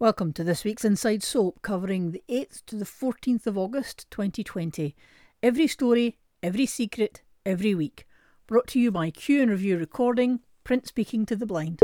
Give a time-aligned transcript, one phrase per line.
[0.00, 4.94] Welcome to this week's Inside Soap, covering the 8th to the 14th of August 2020.
[5.42, 8.06] Every story, every secret, every week.
[8.46, 11.80] Brought to you by Cue and Review Recording, print speaking to the blind.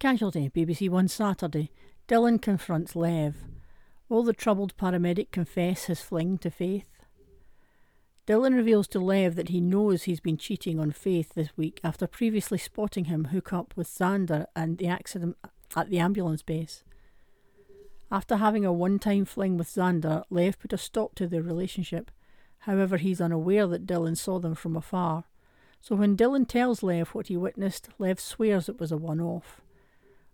[0.00, 1.70] Casualty, BBC One Saturday.
[2.08, 3.36] Dylan confronts Lev.
[4.08, 6.88] Will the troubled paramedic confess his fling to Faith?
[8.26, 12.08] Dylan reveals to Lev that he knows he's been cheating on Faith this week after
[12.08, 15.36] previously spotting him hook up with Xander and the accident
[15.76, 16.82] at the ambulance base.
[18.10, 22.10] After having a one time fling with Xander, Lev put a stop to their relationship.
[22.60, 25.24] However, he's unaware that Dylan saw them from afar.
[25.80, 29.62] So when Dylan tells Lev what he witnessed, Lev swears it was a one off.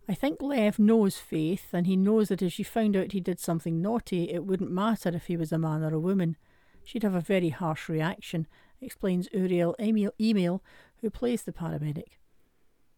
[0.09, 3.39] I think Lev knows Faith, and he knows that if she found out he did
[3.39, 6.37] something naughty, it wouldn't matter if he was a man or a woman.
[6.83, 8.47] She'd have a very harsh reaction,
[8.81, 10.63] explains Uriel Emil,
[11.01, 12.19] who plays the paramedic.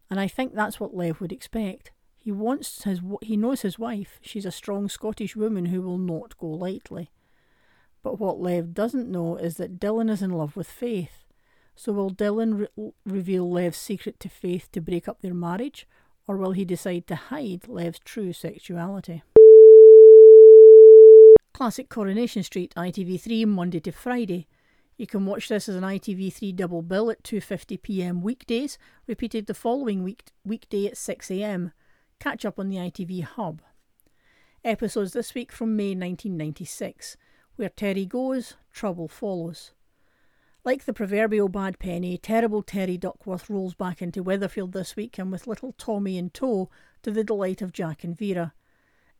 [0.08, 1.92] And I think that's what Lev would expect.
[2.22, 4.20] He wants his he knows his wife.
[4.20, 7.10] She's a strong Scottish woman who will not go lightly.
[8.02, 11.24] But what Lev doesn't know is that Dylan is in love with Faith.
[11.74, 15.88] So will Dylan re- reveal Lev's secret to Faith to break up their marriage,
[16.26, 19.22] or will he decide to hide Lev's true sexuality?
[21.54, 24.46] Classic Coronation Street, ITV3, Monday to Friday.
[24.98, 30.02] You can watch this as an ITV3 double bill at 2.50pm weekdays, repeated the following
[30.02, 31.72] week, weekday at 6am.
[32.20, 33.62] Catch up on the ITV Hub.
[34.62, 37.16] Episodes this week from May 1996.
[37.56, 39.72] Where Terry goes, trouble follows.
[40.62, 45.32] Like the proverbial bad penny, terrible Terry Duckworth rolls back into Weatherfield this week and
[45.32, 46.68] with little Tommy in tow,
[47.02, 48.52] to the delight of Jack and Vera.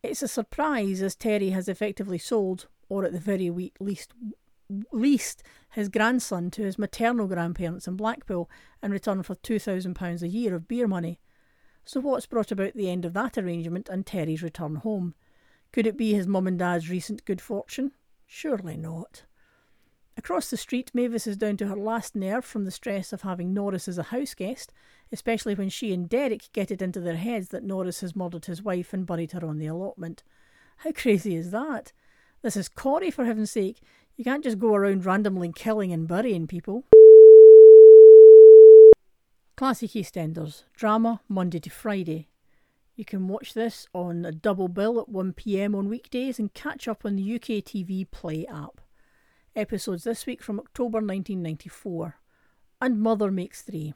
[0.03, 3.49] It's a surprise as Terry has effectively sold, or at the very
[3.81, 4.13] least,
[4.93, 8.51] least his grandson to his maternal grandparents in Blackpool
[8.83, 11.19] in return for £2,000 a year of beer money.
[11.91, 15.17] So, what's brought about the end of that arrangement and Terry's return home?
[15.73, 17.91] Could it be his mum and dad's recent good fortune?
[18.29, 19.25] Surely not.
[20.17, 23.53] Across the street, Mavis is down to her last nerve from the stress of having
[23.53, 24.73] Norris as a house guest,
[25.11, 28.63] especially when she and Derek get it into their heads that Norris has murdered his
[28.63, 30.23] wife and buried her on the allotment.
[30.77, 31.93] How crazy is that?
[32.43, 33.81] This is Corrie, for heaven's sake.
[34.17, 36.85] You can't just go around randomly killing and burying people.
[39.61, 42.29] Classic EastEnders, drama Monday to Friday.
[42.97, 47.05] You can watch this on a double bill at 1pm on weekdays and catch up
[47.05, 48.81] on the UK TV Play app.
[49.55, 52.17] Episodes this week from October 1994.
[52.81, 53.93] And Mother Makes Three.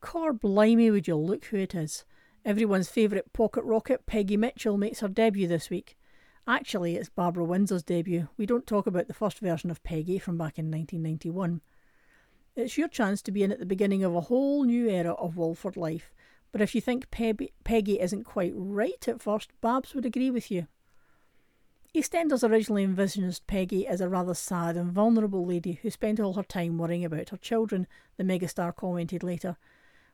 [0.00, 2.04] Cor blimey, would you look who it is?
[2.44, 5.98] Everyone's favourite pocket rocket, Peggy Mitchell, makes her debut this week.
[6.46, 8.28] Actually, it's Barbara Windsor's debut.
[8.36, 11.62] We don't talk about the first version of Peggy from back in 1991.
[12.56, 15.36] It's your chance to be in at the beginning of a whole new era of
[15.36, 16.10] Walford life.
[16.52, 20.66] But if you think Peggy isn't quite right at first, Babs would agree with you.
[21.94, 26.42] EastEnders originally envisaged Peggy as a rather sad and vulnerable lady who spent all her
[26.42, 27.86] time worrying about her children,
[28.16, 29.58] the megastar commented later.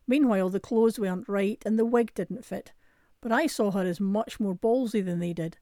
[0.09, 2.73] Meanwhile, the clothes weren't right and the wig didn't fit.
[3.21, 5.59] But I saw her as much more ballsy than they did.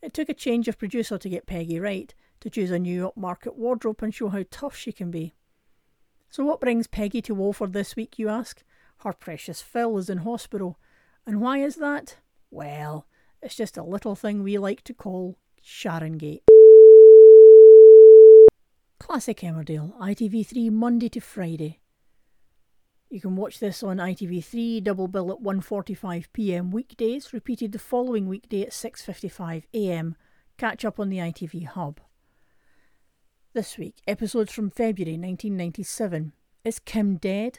[0.00, 3.54] It took a change of producer to get Peggy right, to choose a new upmarket
[3.54, 5.34] wardrobe and show how tough she can be.
[6.32, 8.62] So, what brings Peggy to Walford this week, you ask?
[9.00, 10.78] Her precious Phil is in hospital.
[11.26, 12.16] And why is that?
[12.50, 13.06] Well,
[13.42, 16.40] it's just a little thing we like to call Sharongate.
[18.98, 21.80] Classic Emmerdale, ITV3 Monday to Friday.
[23.10, 26.70] You can watch this on ITV3 double bill at 1:45 p.m.
[26.70, 30.16] weekdays, repeated the following weekday at 6:55 a.m.
[30.56, 32.00] Catch up on the ITV hub.
[33.54, 36.32] This week, episodes from February 1997.
[36.64, 37.58] Is Kim dead?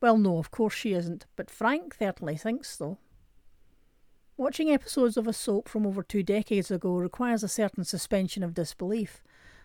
[0.00, 2.98] Well, no, of course she isn't, but Frank certainly thinks so.
[4.36, 8.54] Watching episodes of a soap from over two decades ago requires a certain suspension of
[8.54, 9.20] disbelief,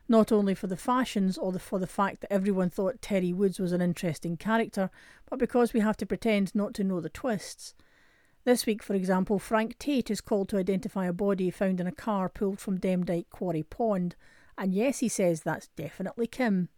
[0.09, 3.59] not only for the fashions or the, for the fact that everyone thought Terry Woods
[3.59, 4.89] was an interesting character,
[5.29, 7.75] but because we have to pretend not to know the twists.
[8.43, 11.91] This week, for example, Frank Tate is called to identify a body found in a
[11.91, 14.15] car pulled from Demdike Quarry Pond,
[14.57, 16.69] and yes, he says that's definitely Kim.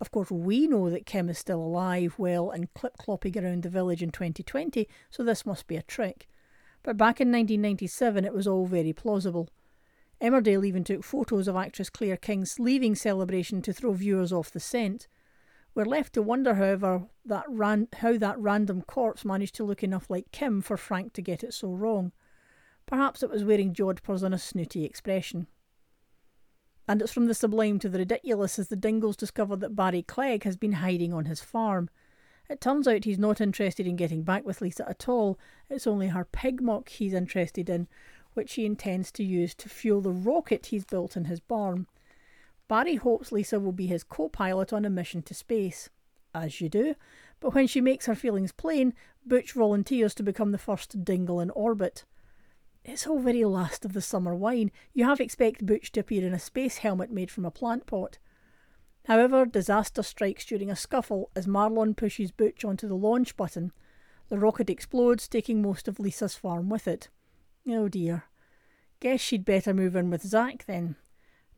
[0.00, 3.68] Of course, we know that Kim is still alive, well, and clip clopping around the
[3.68, 6.28] village in 2020, so this must be a trick.
[6.82, 9.48] But back in 1997, it was all very plausible.
[10.20, 14.60] Emmerdale even took photos of actress Claire King's leaving celebration to throw viewers off the
[14.60, 15.08] scent.
[15.74, 20.10] We're left to wonder, however, that ran- how that random corpse managed to look enough
[20.10, 22.12] like Kim for Frank to get it so wrong.
[22.86, 25.46] Perhaps it was wearing jodhpurs and a snooty expression.
[26.88, 30.44] And it's from the sublime to the ridiculous as the Dingles discover that Barry Clegg
[30.44, 31.88] has been hiding on his farm.
[32.48, 35.38] It turns out he's not interested in getting back with Lisa at all.
[35.70, 37.88] It's only her pig muck he's interested in,
[38.34, 41.86] which he intends to use to fuel the rocket he's built in his barn.
[42.68, 45.88] Barry hopes Lisa will be his co pilot on a mission to space.
[46.34, 46.94] As you do,
[47.40, 48.94] but when she makes her feelings plain,
[49.26, 52.04] Butch volunteers to become the first dingle in orbit.
[52.84, 54.72] It's all very last of the summer wine.
[54.92, 58.18] You half expect Butch to appear in a space helmet made from a plant pot.
[59.06, 63.72] However, disaster strikes during a scuffle as Marlon pushes Butch onto the launch button.
[64.28, 67.08] The rocket explodes, taking most of Lisa's farm with it.
[67.68, 68.24] Oh dear.
[69.00, 70.96] Guess she'd better move in with Zak then.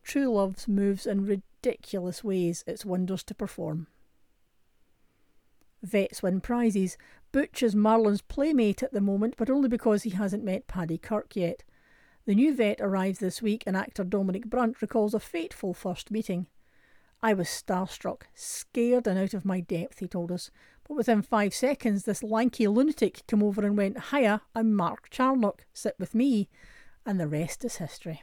[0.03, 3.87] True love moves in ridiculous ways its wonders to perform.
[5.85, 6.97] Vets win prizes.
[7.31, 11.37] Butch is Marlon's playmate at the moment, but only because he hasn't met Paddy Kirk
[11.37, 11.63] yet.
[12.27, 16.47] The new vet arrives this week, and actor Dominic Brunt recalls a fateful first meeting.
[17.23, 20.51] I was starstruck, scared and out of my depth, he told us.
[20.87, 25.67] But within five seconds, this lanky lunatic came over and went, Hiya, I'm Mark Charnock,
[25.73, 26.49] sit with me.
[27.07, 28.21] And the rest is history.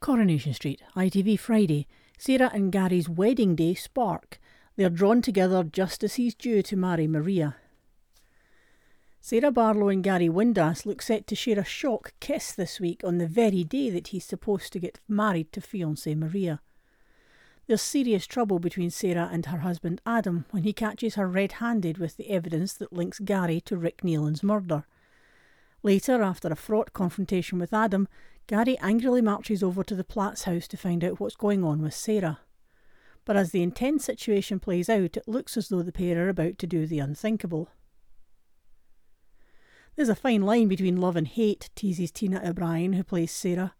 [0.00, 1.86] Coronation Street, ITV Friday.
[2.18, 4.40] Sarah and Gary's wedding day spark.
[4.80, 7.56] They're drawn together just as he's due to marry Maria.
[9.20, 13.18] Sarah Barlow and Gary Windass look set to share a shock kiss this week on
[13.18, 16.62] the very day that he's supposed to get married to fiancée Maria.
[17.66, 21.98] There's serious trouble between Sarah and her husband Adam when he catches her red handed
[21.98, 24.86] with the evidence that links Gary to Rick Neelan's murder.
[25.82, 28.08] Later, after a fraught confrontation with Adam,
[28.46, 31.92] Gary angrily marches over to the Platts house to find out what's going on with
[31.92, 32.38] Sarah.
[33.24, 36.58] But as the intense situation plays out, it looks as though the pair are about
[36.58, 37.68] to do the unthinkable.
[39.96, 43.74] There's a fine line between love and hate, teases Tina O'Brien, who plays Sarah.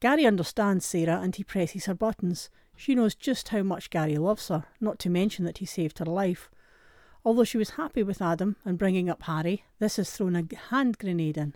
[0.00, 2.48] Gary understands Sarah and he presses her buttons.
[2.76, 6.06] She knows just how much Gary loves her, not to mention that he saved her
[6.06, 6.50] life.
[7.24, 10.96] Although she was happy with Adam and bringing up Harry, this has thrown a hand
[10.96, 11.54] grenade in.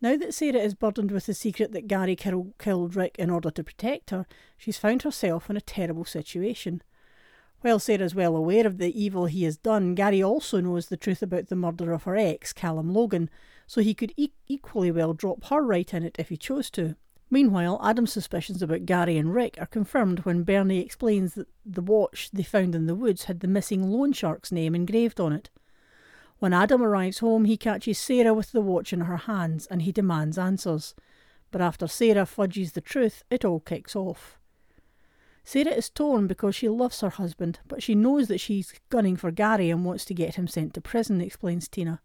[0.00, 3.64] Now that Sarah is burdened with the secret that Gary killed Rick in order to
[3.64, 6.82] protect her, she's found herself in a terrible situation.
[7.62, 11.22] While Sarah's well aware of the evil he has done, Gary also knows the truth
[11.22, 13.28] about the murder of her ex, Callum Logan,
[13.66, 16.94] so he could e- equally well drop her right in it if he chose to.
[17.30, 22.30] Meanwhile, Adam's suspicions about Gary and Rick are confirmed when Bernie explains that the watch
[22.32, 25.50] they found in the woods had the missing loan shark's name engraved on it.
[26.38, 29.92] When Adam arrives home, he catches Sarah with the watch in her hands and he
[29.92, 30.94] demands answers.
[31.50, 34.38] But after Sarah fudges the truth, it all kicks off.
[35.42, 39.30] Sarah is torn because she loves her husband, but she knows that she's gunning for
[39.30, 42.02] Gary and wants to get him sent to prison, explains Tina.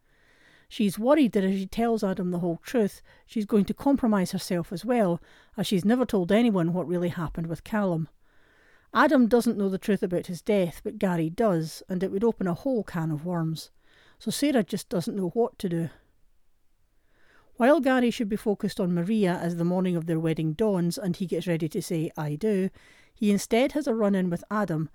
[0.70, 4.72] She's worried that if she tells Adam the whole truth, she's going to compromise herself
[4.72, 5.22] as well,
[5.58, 8.08] as she's never told anyone what really happened with Callum.
[8.94, 12.48] Adam doesn't know the truth about his death, but Gary does, and it would open
[12.48, 13.70] a whole can of worms.
[14.20, 15.90] So Sarah just doesn't know what to do.
[17.56, 21.16] While Gary should be focused on Maria as the morning of their wedding dawns and
[21.16, 22.70] he gets ready to say, I do,
[23.14, 24.90] he instead has a run in with Adam,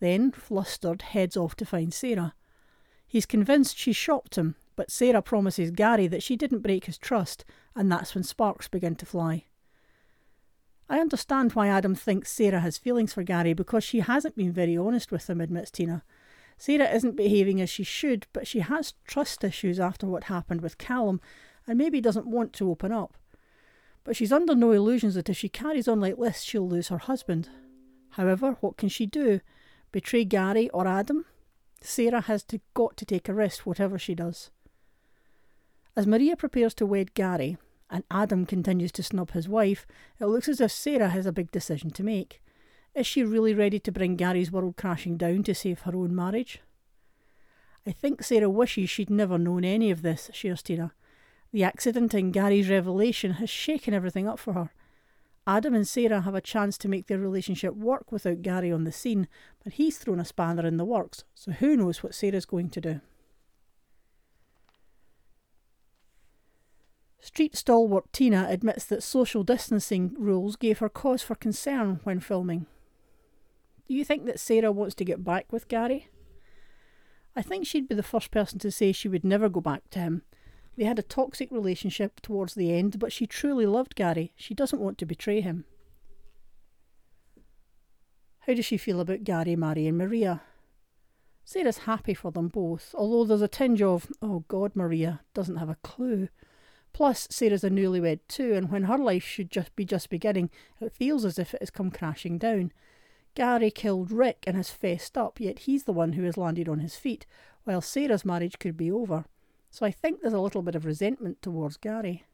[0.00, 2.34] then, flustered, heads off to find Sarah.
[3.06, 7.44] He's convinced she shopped him, but Sarah promises Gary that she didn't break his trust,
[7.76, 9.44] and that's when sparks begin to fly.
[10.88, 14.76] I understand why Adam thinks Sarah has feelings for Gary because she hasn't been very
[14.76, 16.02] honest with him, admits Tina.
[16.60, 20.76] Sarah isn't behaving as she should, but she has trust issues after what happened with
[20.76, 21.18] Callum
[21.66, 23.16] and maybe doesn't want to open up.
[24.04, 26.98] But she's under no illusions that if she carries on like this, she'll lose her
[26.98, 27.48] husband.
[28.10, 29.40] However, what can she do?
[29.90, 31.24] Betray Gary or Adam?
[31.80, 34.50] Sarah has to, got to take a risk, whatever she does.
[35.96, 37.56] As Maria prepares to wed Gary,
[37.88, 39.86] and Adam continues to snub his wife,
[40.20, 42.42] it looks as if Sarah has a big decision to make.
[42.94, 46.60] Is she really ready to bring Gary's world crashing down to save her own marriage?
[47.86, 50.92] I think Sarah wishes she'd never known any of this, shares Tina.
[51.52, 54.70] The accident and Gary's revelation has shaken everything up for her.
[55.46, 58.92] Adam and Sarah have a chance to make their relationship work without Gary on the
[58.92, 59.26] scene,
[59.64, 62.80] but he's thrown a spanner in the works, so who knows what Sarah's going to
[62.80, 63.00] do.
[67.20, 72.66] Street stalwart Tina admits that social distancing rules gave her cause for concern when filming.
[73.90, 76.06] Do you think that Sarah wants to get back with Gary?
[77.34, 79.98] I think she'd be the first person to say she would never go back to
[79.98, 80.22] him,
[80.76, 84.32] they had a toxic relationship towards the end, but she truly loved Gary.
[84.36, 85.64] She doesn't want to betray him.
[88.46, 90.42] How does she feel about Gary marrying Maria?
[91.44, 95.68] Sarah's happy for them both, although there's a tinge of, oh God, Maria doesn't have
[95.68, 96.28] a clue.
[96.92, 100.48] Plus, Sarah's a newlywed too, and when her life should just be just beginning,
[100.80, 102.72] it feels as if it has come crashing down.
[103.34, 106.80] Gary killed Rick and has fessed up, yet he's the one who has landed on
[106.80, 107.26] his feet,
[107.64, 109.24] while Sarah's marriage could be over.
[109.70, 112.24] So I think there's a little bit of resentment towards Gary.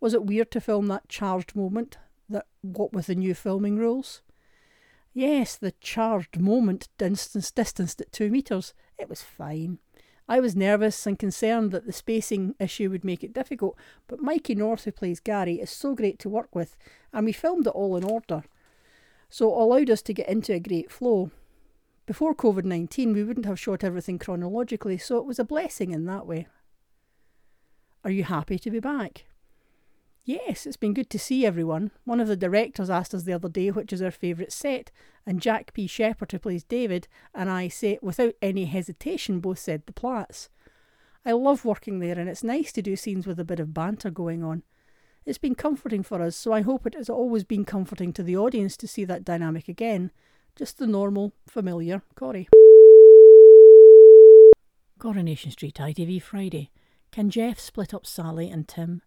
[0.00, 1.98] Was it weird to film that charged moment?
[2.28, 4.22] That what with the new filming rules?
[5.12, 8.74] Yes, the charged moment distance distanced at two metres.
[8.98, 9.78] It was fine.
[10.28, 13.76] I was nervous and concerned that the spacing issue would make it difficult,
[14.06, 16.76] but Mikey North, who plays Gary, is so great to work with,
[17.12, 18.42] and we filmed it all in order.
[19.34, 21.32] So it allowed us to get into a great flow.
[22.06, 26.04] Before COVID 19, we wouldn't have shot everything chronologically, so it was a blessing in
[26.04, 26.46] that way.
[28.04, 29.24] Are you happy to be back?
[30.24, 31.90] Yes, it's been good to see everyone.
[32.04, 34.92] One of the directors asked us the other day which is our favourite set,
[35.26, 35.88] and Jack P.
[35.88, 40.48] Shepherd, who plays David, and I say, without any hesitation, both said the Platts.
[41.26, 44.10] I love working there, and it's nice to do scenes with a bit of banter
[44.10, 44.62] going on.
[45.26, 48.36] It's been comforting for us, so I hope it has always been comforting to the
[48.36, 50.10] audience to see that dynamic again.
[50.54, 52.48] Just the normal, familiar Corrie.
[54.98, 56.70] Coronation Street, ITV Friday.
[57.10, 59.00] Can Jeff split up Sally and Tim?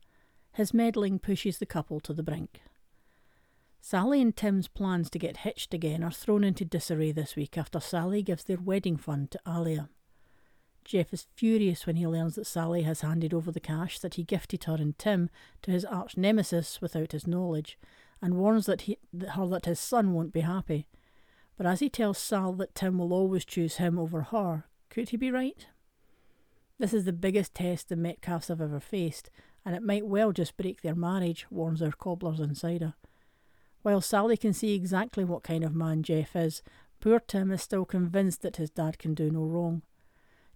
[0.53, 2.61] His meddling pushes the couple to the brink.
[3.79, 7.79] Sally and Tim's plans to get hitched again are thrown into disarray this week after
[7.79, 9.89] Sally gives their wedding fund to Alya.
[10.87, 14.23] Jeff is furious when he learns that Sally has handed over the cash that he
[14.23, 15.29] gifted her and Tim
[15.61, 17.77] to his arch nemesis without his knowledge,
[18.21, 18.97] and warns that he,
[19.33, 20.87] her that his son won't be happy.
[21.57, 25.17] But as he tells Sal that Tim will always choose him over her, could he
[25.17, 25.67] be right?
[26.79, 29.29] This is the biggest test the Metcalfs have ever faced,
[29.65, 32.93] and it might well just break their marriage, warns our cobbler's insider.
[33.81, 36.63] While Sally can see exactly what kind of man Jeff is,
[37.01, 39.81] poor Tim is still convinced that his dad can do no wrong.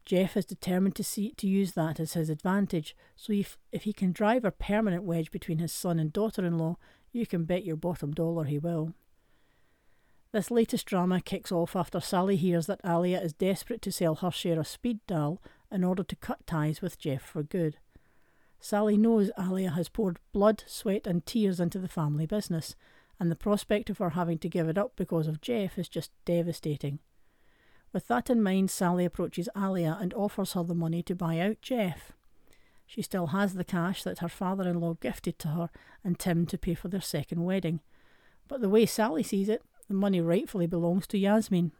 [0.05, 3.93] Jeff is determined to see to use that as his advantage, so if, if he
[3.93, 6.77] can drive a permanent wedge between his son and daughter in law,
[7.11, 8.93] you can bet your bottom dollar he will.
[10.31, 14.31] This latest drama kicks off after Sally hears that Alya is desperate to sell her
[14.31, 17.77] share of Speed Dial in order to cut ties with Jeff for good.
[18.59, 22.75] Sally knows Alya has poured blood, sweat, and tears into the family business,
[23.19, 26.11] and the prospect of her having to give it up because of Jeff is just
[26.25, 26.99] devastating.
[27.93, 31.61] With that in mind, Sally approaches Alya and offers her the money to buy out
[31.61, 32.13] Jeff.
[32.85, 35.69] She still has the cash that her father in law gifted to her
[36.03, 37.79] and Tim to pay for their second wedding.
[38.47, 41.71] But the way Sally sees it, the money rightfully belongs to Yasmin.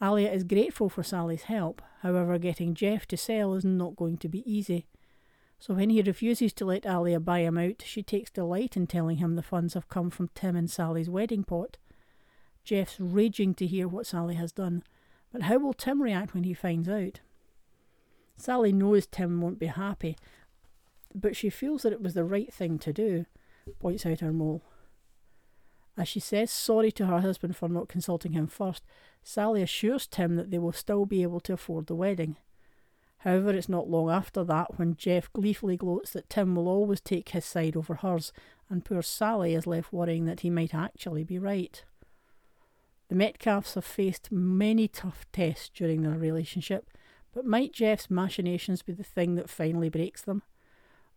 [0.00, 4.28] Alya is grateful for Sally's help, however, getting Jeff to sell is not going to
[4.28, 4.86] be easy.
[5.58, 9.16] So when he refuses to let Alya buy him out, she takes delight in telling
[9.16, 11.78] him the funds have come from Tim and Sally's wedding pot.
[12.66, 14.82] Jeff's raging to hear what Sally has done,
[15.32, 17.20] but how will Tim react when he finds out?
[18.36, 20.16] Sally knows Tim won't be happy,
[21.14, 23.24] but she feels that it was the right thing to do,
[23.78, 24.62] points out her mole.
[25.96, 28.82] As she says sorry to her husband for not consulting him first,
[29.22, 32.36] Sally assures Tim that they will still be able to afford the wedding.
[33.18, 37.28] However, it's not long after that when Jeff gleefully gloats that Tim will always take
[37.28, 38.32] his side over hers,
[38.68, 41.84] and poor Sally is left worrying that he might actually be right.
[43.08, 46.90] The Metcalfs have faced many tough tests during their relationship,
[47.32, 50.42] but might Jeff's machinations be the thing that finally breaks them?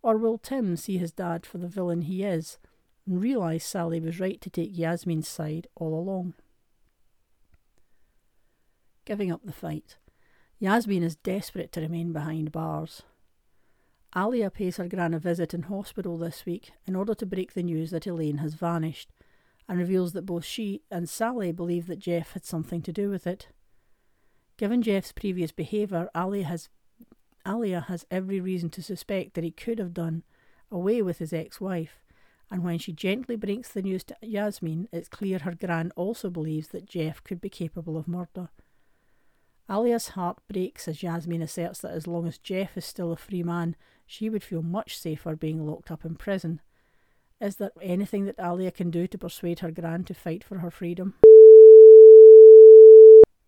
[0.02, 2.58] Or will Tim see his dad for the villain he is
[3.06, 6.34] and realise Sally was right to take Yasmin's side all along?
[9.04, 9.96] Giving up the fight.
[10.58, 13.02] Yasmin is desperate to remain behind bars.
[14.14, 17.62] Alya pays her gran a visit in hospital this week in order to break the
[17.62, 19.10] news that Elaine has vanished,
[19.70, 23.24] and reveals that both she and Sally believe that Jeff had something to do with
[23.24, 23.46] it.
[24.56, 26.68] Given Jeff's previous behaviour, Alya has
[27.46, 30.24] Alya has every reason to suspect that he could have done
[30.72, 32.02] away with his ex-wife,
[32.50, 36.68] and when she gently breaks the news to Yasmin, it's clear her gran also believes
[36.68, 38.48] that Jeff could be capable of murder.
[39.68, 43.44] Alya's heart breaks as Yasmin asserts that as long as Jeff is still a free
[43.44, 46.60] man, she would feel much safer being locked up in prison.
[47.40, 50.70] Is there anything that Alya can do to persuade her grand to fight for her
[50.70, 51.14] freedom?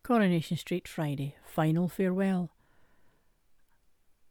[0.03, 2.51] Coronation Street Friday, final farewell.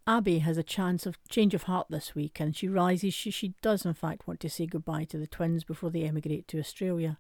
[0.08, 3.54] Abi has a chance of change of heart this week and she realises she, she
[3.62, 7.20] does in fact want to say goodbye to the twins before they emigrate to Australia.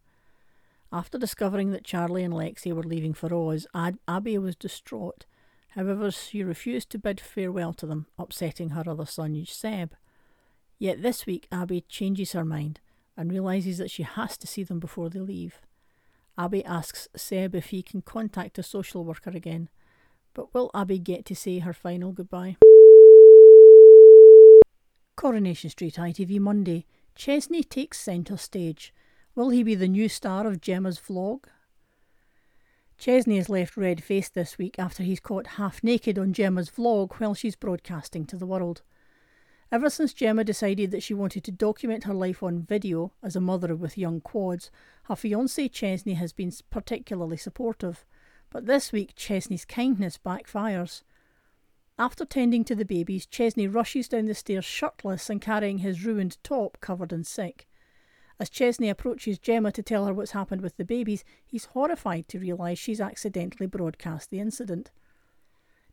[0.91, 5.25] After discovering that Charlie and Lexi were leaving for Oz, Ad- Abi was distraught.
[5.69, 9.93] However, she refused to bid farewell to them, upsetting her other son, Seb.
[10.81, 12.79] Yet this week, Abi changes her mind
[13.15, 15.61] and realises that she has to see them before they leave.
[16.39, 19.69] Abi asks Seb if he can contact a social worker again,
[20.33, 22.57] but will Abi get to say her final goodbye?
[25.15, 26.87] Coronation Street ITV Monday.
[27.13, 28.91] Chesney takes centre stage.
[29.35, 31.43] Will he be the new star of Gemma's vlog?
[32.97, 37.13] Chesney is left red faced this week after he's caught half naked on Gemma's vlog
[37.19, 38.81] while she's broadcasting to the world.
[39.71, 43.41] Ever since Gemma decided that she wanted to document her life on video as a
[43.41, 44.69] mother with young quads,
[45.03, 48.03] her fiance Chesney has been particularly supportive.
[48.49, 51.03] But this week, Chesney's kindness backfires.
[51.97, 56.37] After tending to the babies, Chesney rushes down the stairs shirtless and carrying his ruined
[56.43, 57.65] top covered in sick.
[58.41, 62.39] As Chesney approaches Gemma to tell her what's happened with the babies, he's horrified to
[62.39, 64.91] realise she's accidentally broadcast the incident.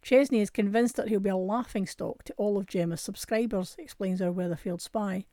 [0.09, 4.23] Chesney is convinced that he'll be a laughing stock to all of Gemma's subscribers, explains
[4.23, 5.27] our Weatherfield spy.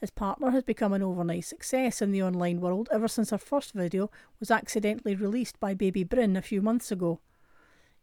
[0.00, 3.72] His partner has become an overnight success in the online world ever since her first
[3.72, 7.20] video was accidentally released by baby Bryn a few months ago.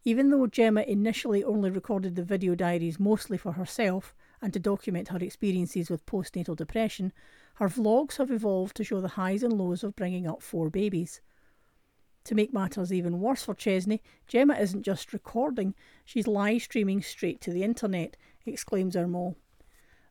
[0.02, 5.08] Even though Gemma initially only recorded the video diaries mostly for herself and to document
[5.08, 7.12] her experiences with postnatal depression,
[7.56, 11.20] her vlogs have evolved to show the highs and lows of bringing up four babies.
[12.24, 15.74] To make matters even worse for Chesney, Gemma isn't just recording,
[16.06, 18.16] she's live streaming straight to the internet,
[18.46, 19.34] exclaims Ermol.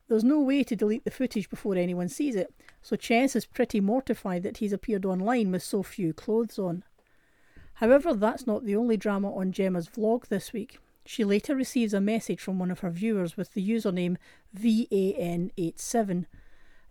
[0.08, 2.54] There's no way to delete the footage before anyone sees it,
[2.84, 6.84] so Ches is pretty mortified that he's appeared online with so few clothes on.
[7.76, 10.78] However, that's not the only drama on Gemma's vlog this week.
[11.06, 14.18] She later receives a message from one of her viewers with the username
[14.56, 16.26] VAN87.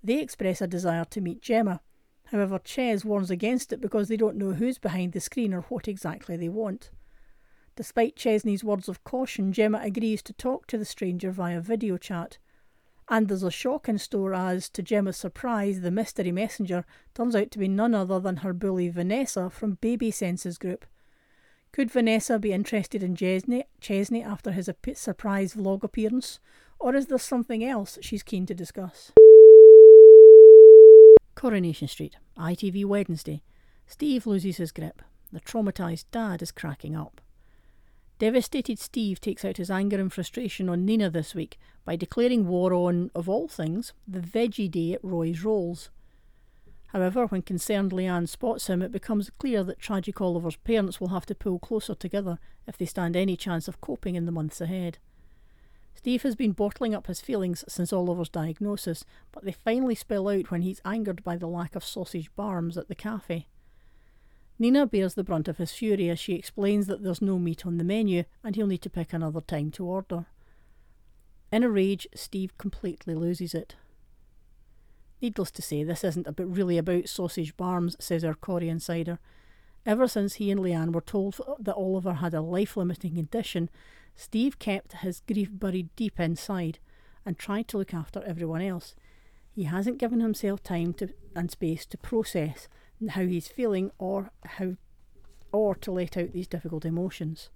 [0.03, 1.81] They express a desire to meet Gemma.
[2.33, 5.87] However, Ches warns against it because they don't know who's behind the screen or what
[5.87, 6.91] exactly they want.
[7.77, 12.39] Despite Chesney's words of caution, Gemma agrees to talk to the stranger via video chat.
[13.11, 17.51] And there's a shock in store as, to Gemma's surprise, the mystery messenger turns out
[17.51, 20.87] to be none other than her bully Vanessa from Baby Senses Group.
[21.71, 26.41] Could Vanessa be interested in Chesney, Chesney after his surprise vlog appearance,
[26.81, 29.13] or is there something else she's keen to discuss?
[31.43, 33.43] Coronation Street, ITV Wednesday.
[33.89, 35.03] Steve loses his grip.
[35.33, 37.21] The traumatised dad is cracking up.
[38.21, 42.73] Devastated Steve takes out his anger and frustration on Nina this week by declaring war
[42.73, 45.91] on, of all things, the veggie day at Roy's Rolls.
[46.93, 51.27] However, when concerned Leanne spots him, it becomes clear that tragic Oliver's parents will have
[51.27, 52.39] to pull closer together
[52.69, 54.99] if they stand any chance of coping in the months ahead.
[55.95, 60.51] Steve has been bottling up his feelings since Oliver's diagnosis, but they finally spill out
[60.51, 63.47] when he's angered by the lack of sausage barms at the cafe.
[64.59, 67.79] Nina bears the brunt of his fury as she explains that there's no meat on
[67.79, 70.27] the menu and he'll need to pick another time to order.
[71.51, 73.77] In a rage, Steve completely loses it.
[75.21, 79.19] Needless to say, this isn't about really about sausage barms, says our Corrie insider.
[79.85, 83.69] Ever since he and Leanne were told that Oliver had a life limiting condition,
[84.15, 86.79] Steve kept his grief buried deep inside
[87.27, 88.95] and tried to look after everyone else.
[89.51, 92.69] He hasn't given himself time to, and space to process
[93.11, 94.77] how he's feeling or how
[95.51, 97.51] or to let out these difficult emotions.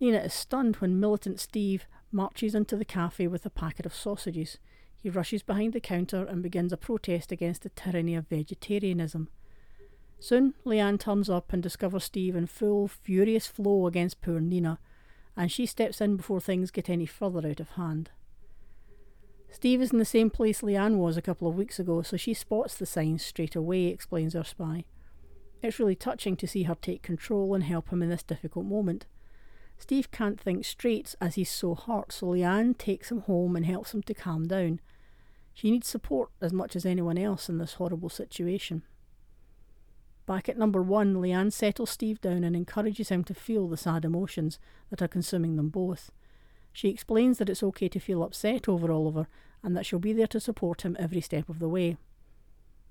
[0.00, 4.58] Nina is stunned when militant Steve marches into the cafe with a packet of sausages.
[4.98, 9.28] He rushes behind the counter and begins a protest against the tyranny of vegetarianism.
[10.18, 14.78] Soon, Leanne turns up and discovers Steve in full, furious flow against poor Nina,
[15.36, 18.10] and she steps in before things get any further out of hand.
[19.50, 22.34] Steve is in the same place Leanne was a couple of weeks ago, so she
[22.34, 24.84] spots the signs straight away, explains our spy.
[25.62, 29.06] It's really touching to see her take control and help him in this difficult moment.
[29.78, 33.94] Steve can't think straight as he's so hurt, so Leanne takes him home and helps
[33.94, 34.80] him to calm down.
[35.52, 38.82] She needs support as much as anyone else in this horrible situation.
[40.26, 44.04] Back at number one, Leanne settles Steve down and encourages him to feel the sad
[44.04, 44.58] emotions
[44.90, 46.10] that are consuming them both.
[46.72, 49.28] She explains that it's okay to feel upset over Oliver
[49.62, 51.96] and that she'll be there to support him every step of the way.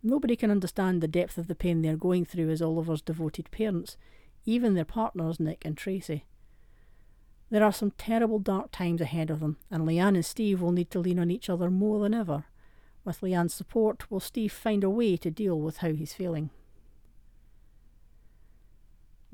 [0.01, 3.97] Nobody can understand the depth of the pain they're going through as Oliver's devoted parents,
[4.45, 6.25] even their partners, Nick and Tracy.
[7.49, 10.89] There are some terrible dark times ahead of them, and Leanne and Steve will need
[10.91, 12.45] to lean on each other more than ever.
[13.05, 16.49] With Leanne's support, will Steve find a way to deal with how he's feeling?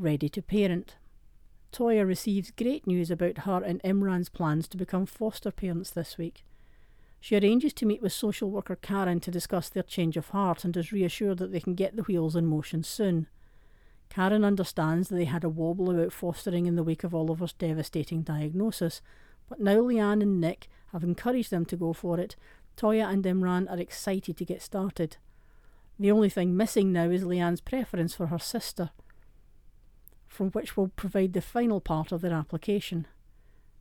[0.01, 0.95] Ready to parent.
[1.73, 6.45] Toyah receives great news about her and Imran's plans to become foster parents this week.
[7.19, 10.77] She arranges to meet with social worker Karen to discuss their change of heart and
[10.77, 13.27] is reassured that they can get the wheels in motion soon.
[14.09, 18.21] Karen understands that they had a wobble about fostering in the wake of Oliver's devastating
[18.21, 19.01] diagnosis,
[19.49, 22.37] but now Leanne and Nick have encouraged them to go for it.
[22.77, 25.17] Toyah and Imran are excited to get started.
[25.99, 28.91] The only thing missing now is Leanne's preference for her sister
[30.29, 33.07] from which will provide the final part of their application.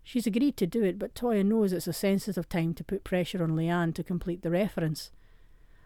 [0.03, 3.45] She's agreed to do it, but Toyah knows it's a sensitive time to put pressure
[3.45, 5.11] on Leanne to complete the reference.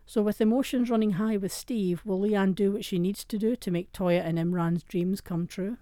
[0.07, 3.57] So, with emotions running high with Steve, will Leanne do what she needs to do
[3.57, 5.77] to make Toyah and Imran's dreams come true?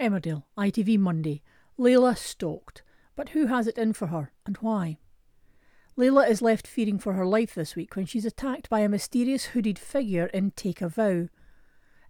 [0.00, 1.42] Emmerdale, ITV Monday.
[1.78, 2.82] Layla stalked.
[3.16, 4.98] But who has it in for her, and why?
[5.96, 9.46] Layla is left fearing for her life this week when she's attacked by a mysterious
[9.46, 11.28] hooded figure in Take a Vow.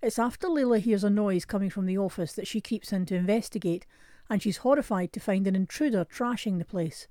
[0.04, 3.14] It's after Layla hears a noise coming from the office that she creeps in to
[3.14, 3.86] investigate,
[4.28, 7.08] and she's horrified to find an intruder trashing the place.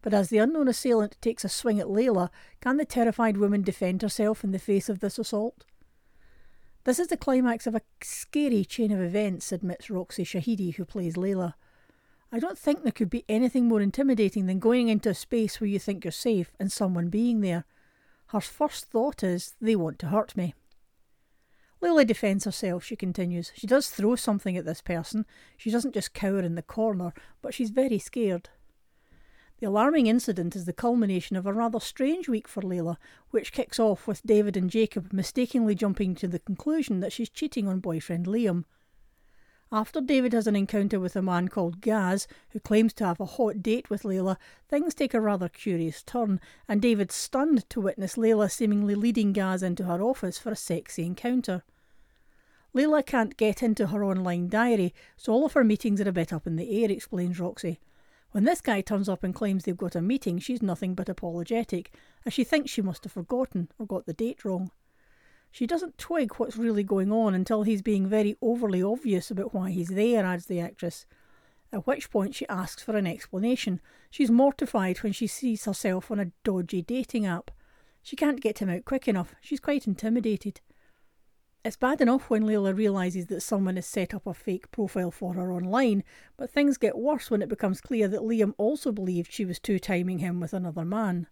[0.00, 2.28] But as the unknown assailant takes a swing at Layla,
[2.60, 5.64] can the terrified woman defend herself in the face of this assault?
[6.84, 11.16] This is the climax of a scary chain of events, admits Roxy Shahidi, who plays
[11.16, 11.54] Layla.
[12.30, 15.68] I don't think there could be anything more intimidating than going into a space where
[15.68, 17.64] you think you're safe and someone being there.
[18.26, 20.54] Her first thought is, they want to hurt me.
[21.82, 23.52] Layla defends herself, she continues.
[23.54, 25.24] She does throw something at this person.
[25.56, 28.50] She doesn't just cower in the corner, but she's very scared.
[29.60, 32.96] The alarming incident is the culmination of a rather strange week for Layla,
[33.30, 37.68] which kicks off with David and Jacob mistakenly jumping to the conclusion that she's cheating
[37.68, 38.64] on boyfriend Liam.
[39.72, 43.24] After David has an encounter with a man called Gaz, who claims to have a
[43.24, 44.36] hot date with Layla,
[44.68, 49.62] things take a rather curious turn, and David's stunned to witness Layla seemingly leading Gaz
[49.62, 51.62] into her office for a sexy encounter.
[52.74, 56.32] Layla can't get into her online diary, so all of her meetings are a bit
[56.32, 57.78] up in the air, explains Roxy.
[58.32, 61.94] When this guy turns up and claims they've got a meeting, she's nothing but apologetic,
[62.26, 64.72] as she thinks she must have forgotten or got the date wrong.
[65.50, 69.70] She doesn't twig what's really going on until he's being very overly obvious about why
[69.70, 71.06] he's there, adds the actress.
[71.72, 73.80] At which point she asks for an explanation.
[74.10, 77.50] She's mortified when she sees herself on a dodgy dating app.
[78.02, 79.34] She can't get him out quick enough.
[79.40, 80.60] She's quite intimidated.
[81.62, 85.34] It's bad enough when Layla realises that someone has set up a fake profile for
[85.34, 86.02] her online,
[86.38, 89.78] but things get worse when it becomes clear that Liam also believed she was two
[89.78, 91.26] timing him with another man.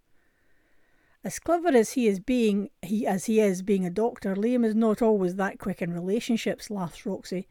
[1.29, 4.75] As clever as he is being he as he is being a doctor, Liam is
[4.75, 7.47] not always that quick in relationships, laughs Roxy.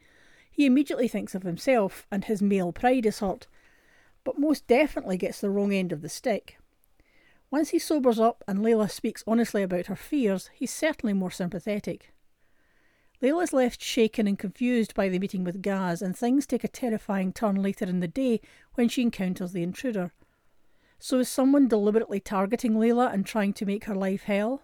[0.49, 3.45] He immediately thinks of himself, and his male pride is hurt,
[4.23, 6.57] but most definitely gets the wrong end of the stick.
[7.51, 12.15] Once he sobers up and Layla speaks honestly about her fears, he's certainly more sympathetic.
[13.21, 16.67] Layla is left shaken and confused by the meeting with Gaz, and things take a
[16.67, 18.41] terrifying turn later in the day
[18.73, 20.13] when she encounters the intruder.
[20.99, 24.62] So is someone deliberately targeting Layla and trying to make her life hell?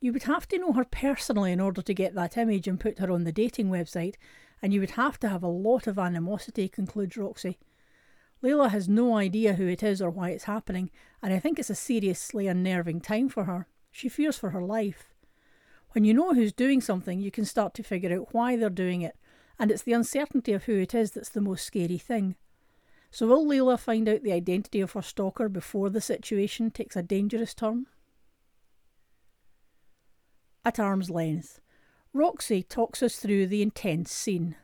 [0.00, 2.98] You would have to know her personally in order to get that image and put
[3.00, 4.14] her on the dating website,
[4.62, 7.58] and you would have to have a lot of animosity, concludes Roxy.
[8.42, 10.90] Layla has no idea who it is or why it's happening,
[11.22, 13.66] and I think it's a seriously unnerving time for her.
[13.90, 15.14] She fears for her life.
[15.92, 19.02] When you know who's doing something, you can start to figure out why they're doing
[19.02, 19.16] it,
[19.58, 22.36] and it's the uncertainty of who it is that's the most scary thing.
[23.10, 27.02] So, will Layla find out the identity of her stalker before the situation takes a
[27.02, 27.86] dangerous turn?
[30.64, 31.60] At arm's length,
[32.12, 34.56] Roxy talks us through the intense scene.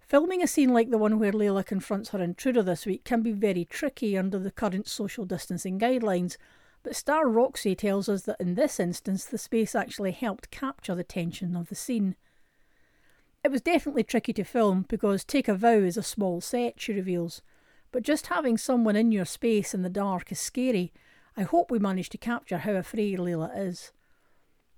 [0.00, 3.32] Filming a scene like the one where Layla confronts her intruder this week can be
[3.32, 6.36] very tricky under the current social distancing guidelines,
[6.82, 11.04] but Star Roxy tells us that in this instance the space actually helped capture the
[11.04, 12.16] tension of the scene.
[13.44, 16.92] It was definitely tricky to film because Take a Vow is a small set, she
[16.92, 17.40] reveals,
[17.92, 20.92] but just having someone in your space in the dark is scary.
[21.36, 23.92] I hope we managed to capture how afraid Layla is.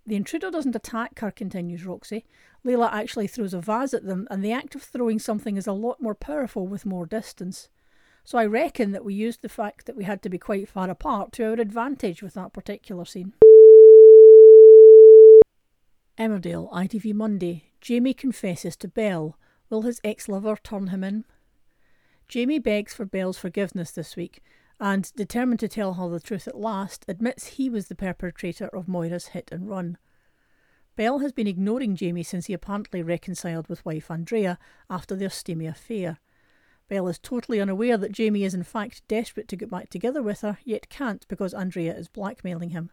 [0.07, 2.27] The intruder doesn't attack her, continues Roxy.
[2.65, 5.73] Layla actually throws a vase at them, and the act of throwing something is a
[5.73, 7.71] lot more powerful with more distance.
[8.25, 10.91] So I reckon that we used the fact that we had to be quite far
[10.91, 13.33] apart to our advantage with that particular scene.
[16.19, 17.70] Emmerdale, ITV Monday.
[17.81, 19.39] Jamie confesses to Belle.
[19.69, 21.25] Will his ex lover turn him in?
[22.29, 24.43] Jamie begs for Belle's forgiveness this week
[24.79, 28.89] and, determined to tell her the truth at last, admits he was the perpetrator of
[28.89, 29.99] Moira's hit and run.
[30.97, 35.67] Belle has been ignoring Jamie since he apparently reconciled with wife Andrea after their steamy
[35.67, 36.19] affair.
[36.89, 40.41] Belle is totally unaware that Jamie is in fact desperate to get back together with
[40.41, 42.91] her, yet can't because Andrea is blackmailing him.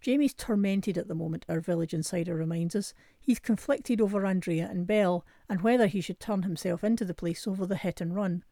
[0.00, 2.94] Jamie's tormented at the moment, our village insider reminds us.
[3.20, 7.46] He's conflicted over Andrea and Belle and whether he should turn himself into the police
[7.46, 8.44] over the hit and run.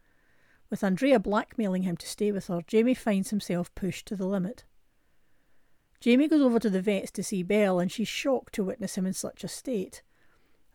[0.70, 4.64] With Andrea blackmailing him to stay with her, Jamie finds himself pushed to the limit.
[6.00, 9.06] Jamie goes over to the vet's to see Belle, and she's shocked to witness him
[9.06, 10.02] in such a state.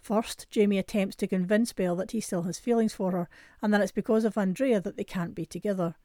[0.02, 3.30] First, Jamie attempts to convince Belle that he still has feelings for her,
[3.62, 5.96] and that it's because of Andrea that they can't be together.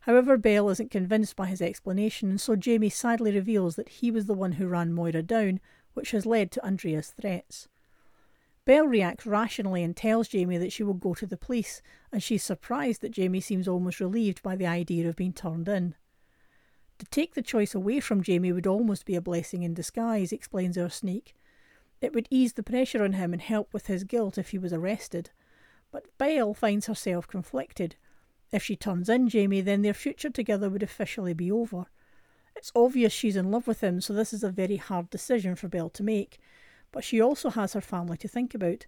[0.00, 4.26] However, Belle isn't convinced by his explanation, and so Jamie sadly reveals that he was
[4.26, 5.60] the one who ran Moira down,
[5.94, 7.68] which has led to Andrea's threats.
[8.64, 11.82] Belle reacts rationally and tells Jamie that she will go to the police,
[12.12, 15.94] and she's surprised that Jamie seems almost relieved by the idea of being turned in.
[16.98, 20.76] To take the choice away from Jamie would almost be a blessing in disguise, explains
[20.76, 21.34] our sneak.
[22.00, 24.72] It would ease the pressure on him and help with his guilt if he was
[24.72, 25.30] arrested.
[25.90, 27.96] But Belle finds herself conflicted.
[28.52, 31.86] If she turns in Jamie, then their future together would officially be over.
[32.56, 35.68] It's obvious she's in love with him, so this is a very hard decision for
[35.68, 36.38] Belle to make.
[36.92, 38.86] But she also has her family to think about.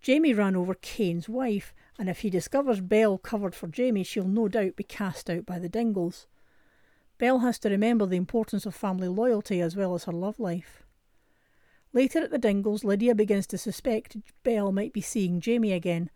[0.00, 4.48] Jamie ran over Kane's wife, and if he discovers Belle covered for Jamie, she'll no
[4.48, 6.26] doubt be cast out by the Dingles.
[7.18, 10.82] Belle has to remember the importance of family loyalty as well as her love life.
[11.92, 16.08] Later at the Dingles, Lydia begins to suspect Belle might be seeing Jamie again,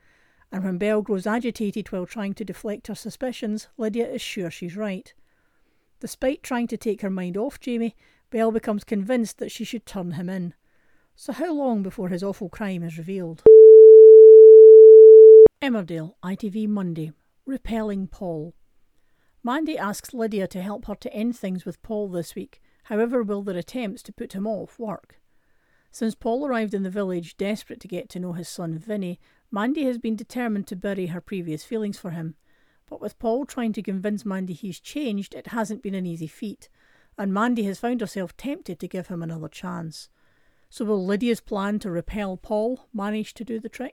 [0.54, 4.76] and when Belle grows agitated while trying to deflect her suspicions, Lydia is sure she's
[4.76, 5.12] right.
[5.98, 7.96] Despite trying to take her mind off Jamie,
[8.30, 10.54] Belle becomes convinced that she should turn him in.
[11.16, 13.42] So, how long before his awful crime is revealed?
[15.60, 17.10] Emmerdale, ITV Monday.
[17.46, 18.54] Repelling Paul.
[19.42, 23.42] Mandy asks Lydia to help her to end things with Paul this week, however, will
[23.42, 25.18] their attempts to put him off work?
[25.94, 29.20] Since Paul arrived in the village, desperate to get to know his son Vinny,
[29.54, 32.34] Mandy has been determined to bury her previous feelings for him.
[32.90, 36.68] But with Paul trying to convince Mandy he's changed, it hasn't been an easy feat,
[37.16, 40.08] and Mandy has found herself tempted to give him another chance.
[40.70, 43.92] So will Lydia's plan to repel Paul manage to do the trick?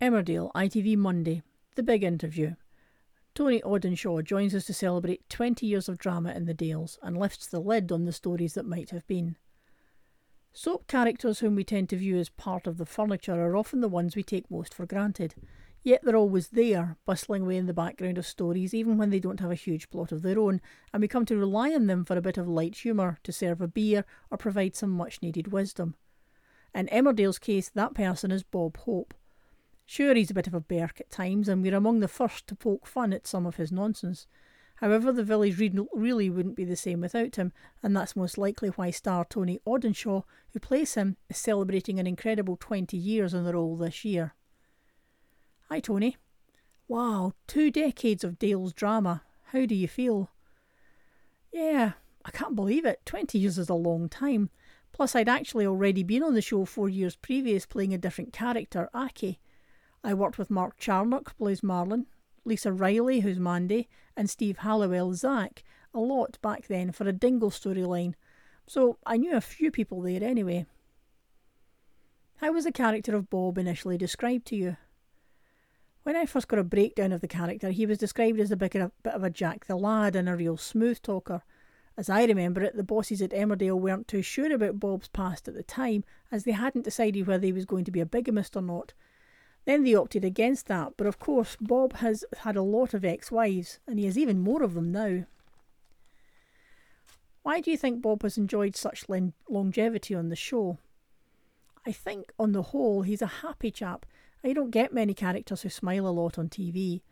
[0.00, 1.42] Emmerdale, ITV Monday.
[1.74, 2.54] The big interview.
[3.34, 7.48] Tony Audenshaw joins us to celebrate 20 years of drama in the Dales and lifts
[7.48, 9.34] the lid on the stories that might have been.
[10.58, 13.90] Soap characters whom we tend to view as part of the furniture are often the
[13.90, 15.34] ones we take most for granted.
[15.82, 19.40] Yet they're always there, bustling away in the background of stories, even when they don't
[19.40, 20.62] have a huge plot of their own,
[20.94, 23.60] and we come to rely on them for a bit of light humour, to serve
[23.60, 25.94] a beer, or provide some much needed wisdom.
[26.74, 29.12] In Emmerdale's case, that person is Bob Hope.
[29.84, 32.56] Sure, he's a bit of a berk at times, and we're among the first to
[32.56, 34.26] poke fun at some of his nonsense.
[34.76, 35.58] However, the village
[35.94, 40.24] really wouldn't be the same without him, and that's most likely why star Tony Audenshaw,
[40.52, 44.34] who plays him, is celebrating an incredible 20 years in the role this year.
[45.70, 46.18] Hi, Tony.
[46.88, 49.22] Wow, two decades of Dale's drama.
[49.46, 50.30] How do you feel?
[51.50, 51.92] Yeah,
[52.24, 53.00] I can't believe it.
[53.06, 54.50] 20 years is a long time.
[54.92, 58.90] Plus, I'd actually already been on the show four years previous playing a different character,
[58.92, 59.40] Aki.
[60.04, 62.06] I worked with Mark Charnock, plays Marlon,
[62.46, 67.50] Lisa Riley, who's Mandy, and Steve Halliwell, Zak, a lot back then for a Dingle
[67.50, 68.14] storyline,
[68.66, 70.66] so I knew a few people there anyway.
[72.36, 74.76] How was the character of Bob initially described to you?
[76.02, 78.76] When I first got a breakdown of the character, he was described as a bit
[78.76, 81.42] of a Jack the Lad and a real smooth talker.
[81.96, 85.54] As I remember it, the bosses at Emmerdale weren't too sure about Bob's past at
[85.54, 88.62] the time, as they hadn't decided whether he was going to be a bigamist or
[88.62, 88.92] not,
[89.66, 93.30] then they opted against that, but of course, Bob has had a lot of ex
[93.30, 95.24] wives, and he has even more of them now.
[97.42, 99.04] Why do you think Bob has enjoyed such
[99.48, 100.78] longevity on the show?
[101.84, 104.06] I think, on the whole, he's a happy chap.
[104.42, 107.02] I don't get many characters who smile a lot on TV.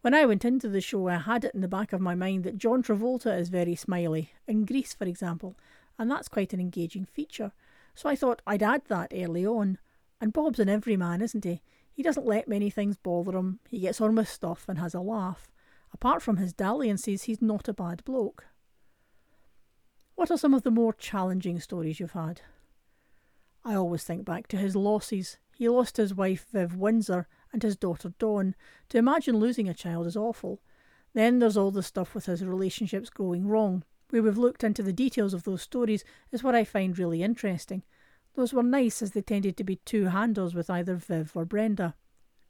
[0.00, 2.42] When I went into the show, I had it in the back of my mind
[2.44, 5.56] that John Travolta is very smiley, in Grease, for example,
[5.98, 7.52] and that's quite an engaging feature.
[7.94, 9.78] So I thought I'd add that early on.
[10.20, 11.62] And Bob's an everyman, isn't he?
[11.92, 15.00] He doesn't let many things bother him, he gets on with stuff and has a
[15.00, 15.48] laugh.
[15.92, 18.46] Apart from his dalliances, he's not a bad bloke.
[20.14, 22.40] What are some of the more challenging stories you've had?
[23.64, 25.38] I always think back to his losses.
[25.56, 28.54] He lost his wife Viv Windsor and his daughter Dawn.
[28.88, 30.60] To imagine losing a child is awful.
[31.14, 33.84] Then there's all the stuff with his relationships going wrong.
[34.10, 37.82] Where we've looked into the details of those stories is what I find really interesting.
[38.34, 41.94] Those were nice as they tended to be two handles with either Viv or Brenda.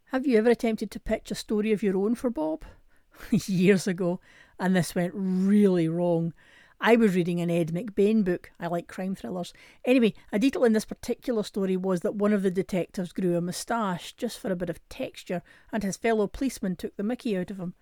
[0.07, 2.65] Have you ever attempted to pitch a story of your own for Bob?
[3.31, 4.21] Years ago,
[4.59, 6.35] and this went really wrong.
[6.81, 8.51] I was reading an Ed McBain book.
[8.61, 9.53] I like crime thrillers.
[9.85, 13.41] Anyway, a detail in this particular story was that one of the detectives grew a
[13.41, 15.43] moustache just for a bit of texture,
[15.73, 17.75] and his fellow policeman took the mickey out of him.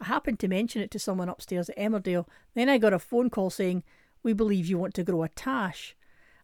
[0.00, 2.26] I happened to mention it to someone upstairs at Emmerdale.
[2.54, 3.84] Then I got a phone call saying,
[4.22, 5.96] We believe you want to grow a tash.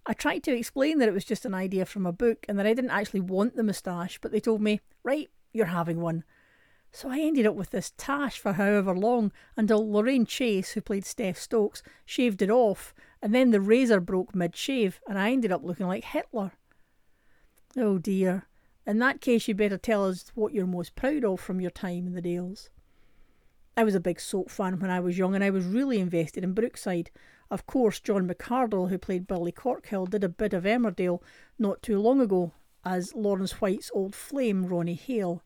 [0.07, 2.67] I tried to explain that it was just an idea from a book and that
[2.67, 6.23] I didn't actually want the moustache, but they told me, right, you're having one.
[6.93, 11.05] So I ended up with this tash for however long until Lorraine Chase, who played
[11.05, 15.51] Steph Stokes, shaved it off, and then the razor broke mid shave, and I ended
[15.51, 16.53] up looking like Hitler.
[17.77, 18.47] Oh dear.
[18.87, 22.07] In that case, you'd better tell us what you're most proud of from your time
[22.07, 22.71] in the Dales.
[23.77, 26.45] I was a big soap fan when I was young, and I was really invested
[26.45, 27.11] in Brookside.
[27.51, 31.23] Of course, John McArdle, who played Billy Corkhill, did a bit of Emmerdale
[31.59, 32.53] not too long ago
[32.85, 35.43] as Lawrence White's old flame, Ronnie Hale.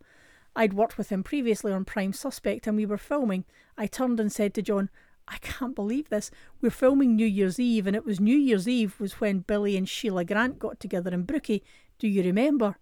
[0.56, 3.44] I'd worked with him previously on Prime Suspect and we were filming.
[3.76, 4.90] I turned and said to John,
[5.28, 6.30] I can't believe this.
[6.60, 9.88] We're filming New Year's Eve, and it was New Year's Eve was when Billy and
[9.88, 11.62] Sheila Grant got together in Brookie.
[12.00, 12.76] Do you remember?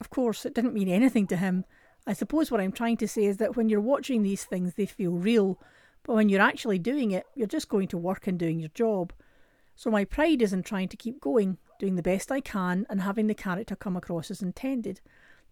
[0.00, 1.64] Of course, it didn't mean anything to him.
[2.06, 4.86] I suppose what I'm trying to say is that when you're watching these things, they
[4.86, 5.58] feel real,
[6.06, 9.12] but when you're actually doing it, you're just going to work and doing your job.
[9.74, 13.02] So my pride is in trying to keep going, doing the best I can, and
[13.02, 15.00] having the character come across as intended.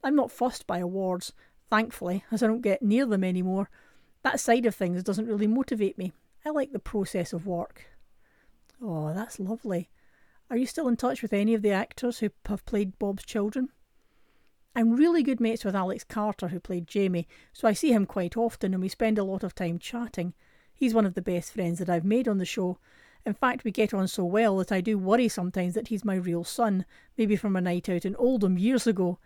[0.04, 1.32] I'm not fussed by awards,
[1.70, 3.68] thankfully, as I don't get near them anymore.
[4.22, 6.12] That side of things doesn't really motivate me.
[6.46, 7.86] I like the process of work.
[8.80, 9.90] Oh, that's lovely.
[10.50, 13.70] Are you still in touch with any of the actors who have played Bob's children?
[14.76, 18.36] I'm really good mates with Alex Carter, who played Jamie, so I see him quite
[18.36, 20.34] often and we spend a lot of time chatting.
[20.72, 22.78] He's one of the best friends that I've made on the show.
[23.24, 26.16] In fact, we get on so well that I do worry sometimes that he's my
[26.16, 26.84] real son,
[27.16, 29.20] maybe from a night out in Oldham years ago.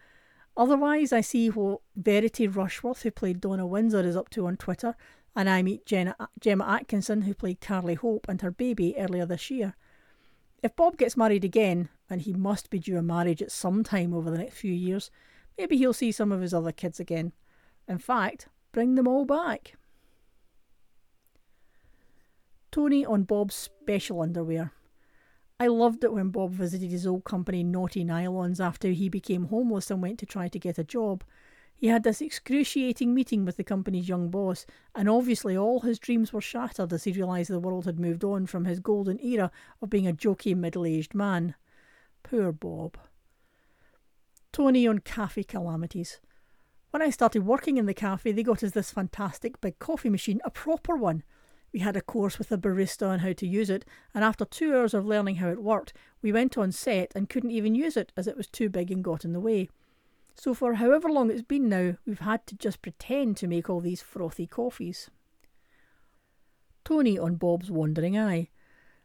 [0.54, 4.96] Otherwise, I see what Verity Rushworth, who played Donna Windsor, is up to on Twitter,
[5.34, 9.50] and I meet Jenna, Gemma Atkinson, who played Carly Hope, and her baby earlier this
[9.50, 9.74] year.
[10.62, 14.12] If Bob gets married again, and he must be due a marriage at some time
[14.12, 15.10] over the next few years,
[15.58, 17.32] Maybe he'll see some of his other kids again.
[17.88, 19.74] In fact, bring them all back.
[22.70, 24.72] Tony on Bob's special underwear.
[25.58, 29.90] I loved it when Bob visited his old company Naughty Nylons after he became homeless
[29.90, 31.24] and went to try to get a job.
[31.74, 36.32] He had this excruciating meeting with the company's young boss, and obviously all his dreams
[36.32, 39.50] were shattered as he realised the world had moved on from his golden era
[39.82, 41.56] of being a jokey middle aged man.
[42.22, 42.96] Poor Bob.
[44.52, 46.20] Tony on cafe calamities.
[46.90, 50.40] When I started working in the cafe, they got us this fantastic big coffee machine,
[50.44, 51.22] a proper one.
[51.72, 53.84] We had a course with a barista on how to use it,
[54.14, 57.50] and after two hours of learning how it worked, we went on set and couldn't
[57.50, 59.68] even use it as it was too big and got in the way.
[60.34, 63.80] So, for however long it's been now, we've had to just pretend to make all
[63.80, 65.10] these frothy coffees.
[66.84, 68.48] Tony on Bob's wandering eye.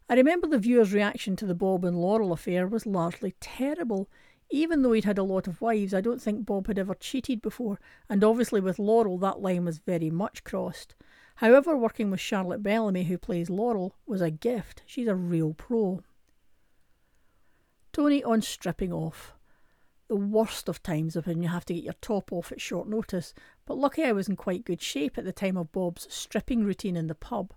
[0.09, 4.09] I remember the viewer's reaction to the Bob and Laurel affair was largely terrible.
[4.53, 7.41] Even though he'd had a lot of wives, I don't think Bob had ever cheated
[7.41, 10.93] before, and obviously with Laurel that line was very much crossed.
[11.37, 14.83] However, working with Charlotte Bellamy, who plays Laurel, was a gift.
[14.85, 16.03] She's a real pro.
[17.91, 19.33] Tony on stripping off.
[20.07, 23.33] The worst of times when you have to get your top off at short notice,
[23.65, 26.95] but lucky I was in quite good shape at the time of Bob's stripping routine
[26.95, 27.55] in the pub.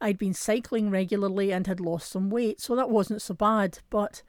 [0.00, 4.22] I'd been cycling regularly and had lost some weight, so that wasn't so bad, but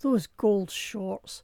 [0.00, 1.42] those gold shorts.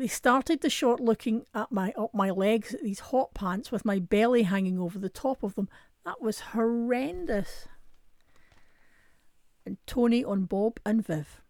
[0.00, 3.84] They started the short looking at my up my legs at these hot pants with
[3.84, 5.68] my belly hanging over the top of them.
[6.06, 7.68] That was horrendous.
[9.66, 11.42] And Tony on Bob and Viv.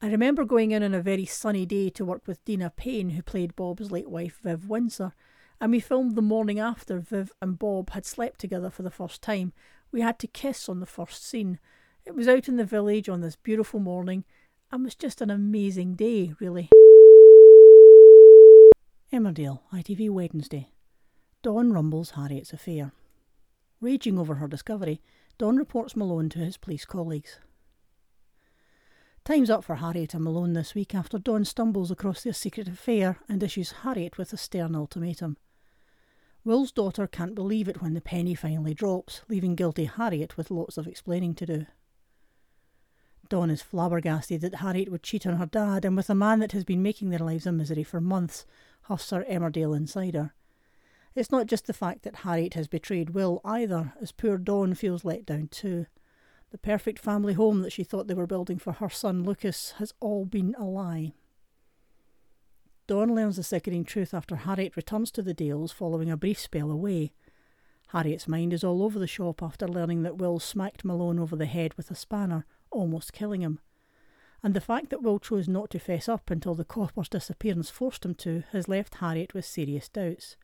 [0.00, 3.22] I remember going in on a very sunny day to work with Deena Payne, who
[3.22, 5.12] played Bob's late wife, Viv Windsor,
[5.60, 9.20] and we filmed the morning after Viv and Bob had slept together for the first
[9.20, 9.52] time.
[9.90, 11.58] We had to kiss on the first scene.
[12.04, 14.24] It was out in the village on this beautiful morning,
[14.70, 16.70] and was just an amazing day, really.
[19.10, 20.68] Emmerdale, ITV Wednesday.
[21.40, 22.92] Dawn rumbles Harriet's affair.
[23.80, 25.00] Raging over her discovery,
[25.38, 27.38] Dawn reports Malone to his police colleagues.
[29.24, 33.18] Time's up for Harriet and Malone this week after Dawn stumbles across their secret affair
[33.30, 35.38] and issues Harriet with a stern ultimatum.
[36.44, 40.76] Will's daughter can't believe it when the penny finally drops, leaving guilty Harriet with lots
[40.76, 41.66] of explaining to do.
[43.30, 46.52] Dawn is flabbergasted that Harriet would cheat on her dad and with a man that
[46.52, 48.44] has been making their lives a misery for months,
[48.88, 50.32] huffs her Emmerdale insider.
[51.14, 55.04] It's not just the fact that Harriet has betrayed Will either, as poor Dawn feels
[55.04, 55.86] let down too.
[56.50, 59.92] The perfect family home that she thought they were building for her son Lucas has
[60.00, 61.12] all been a lie.
[62.86, 66.70] Dawn learns the sickening truth after Harriet returns to the Dales following a brief spell
[66.70, 67.12] away.
[67.88, 71.44] Harriet's mind is all over the shop after learning that Will smacked Malone over the
[71.44, 73.60] head with a spanner, almost killing him
[74.42, 78.04] and the fact that Will chose not to fess up until the copper's disappearance forced
[78.04, 80.36] him to has left Harriet with serious doubts.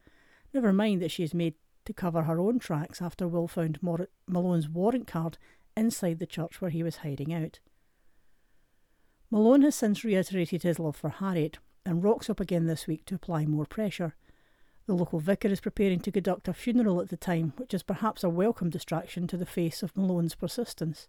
[0.53, 1.55] Never mind that she is made
[1.85, 5.39] to cover her own tracks after Will found Mor- Malone's warrant card
[5.77, 7.61] inside the church where he was hiding out.
[9.31, 13.15] Malone has since reiterated his love for Harriet and rocks up again this week to
[13.15, 14.15] apply more pressure.
[14.87, 18.23] The local vicar is preparing to conduct a funeral at the time, which is perhaps
[18.23, 21.09] a welcome distraction to the face of Malone's persistence.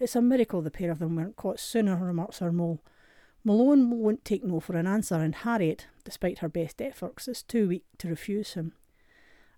[0.00, 2.80] It's a miracle the pair of them weren't caught sooner, remarks our mole.
[3.42, 7.68] Malone won't take no for an answer, and Harriet, despite her best efforts, is too
[7.68, 8.72] weak to refuse him.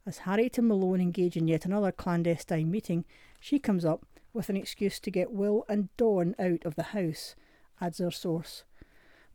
[0.07, 3.05] As Harriet and Malone engage in yet another clandestine meeting,
[3.39, 7.35] she comes up with an excuse to get Will and Dawn out of the house,
[7.81, 8.65] adds our source.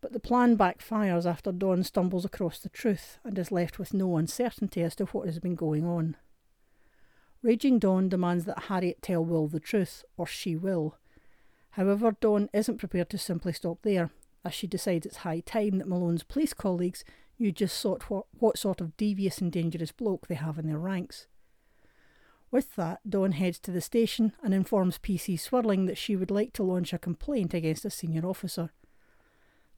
[0.01, 4.17] But the plan backfires after Dawn stumbles across the truth and is left with no
[4.17, 6.15] uncertainty as to what has been going on.
[7.45, 10.97] Raging Dawn demands that Harriet tell Will the truth, or she will.
[11.73, 14.09] However, Dawn isn't prepared to simply stop there,
[14.43, 17.05] as she decides it's high time that Malone's police colleagues
[17.37, 20.79] knew just sort what, what sort of devious and dangerous bloke they have in their
[20.79, 21.27] ranks.
[22.49, 26.51] With that, Dawn heads to the station and informs PC Swirling that she would like
[26.53, 28.71] to launch a complaint against a senior officer.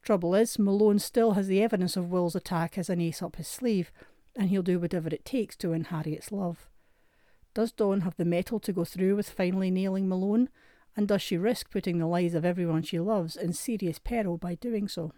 [0.02, 3.50] Trouble is, Malone still has the evidence of Will's attack as an ace up his
[3.50, 3.92] sleeve,
[4.38, 6.70] and he'll do whatever it takes to win Harriet's love.
[7.58, 10.50] Does Dawn have the mettle to go through with finally nailing Malone?
[10.96, 14.54] And does she risk putting the lives of everyone she loves in serious peril by
[14.54, 15.12] doing so?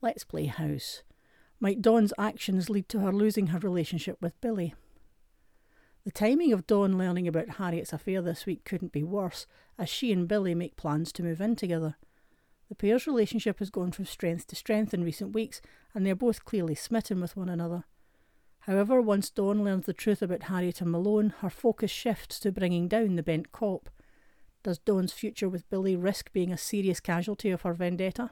[0.00, 1.02] Let's play house.
[1.58, 4.76] Might Dawn's actions lead to her losing her relationship with Billy?
[6.04, 10.12] The timing of Dawn learning about Harriet's affair this week couldn't be worse, as she
[10.12, 11.96] and Billy make plans to move in together.
[12.68, 15.60] The pair's relationship has gone from strength to strength in recent weeks,
[15.92, 17.86] and they're both clearly smitten with one another.
[18.66, 22.86] However, once Dawn learns the truth about Harriet and Malone, her focus shifts to bringing
[22.86, 23.90] down the bent cop.
[24.62, 28.30] Does Dawn's future with Billy risk being a serious casualty of her vendetta?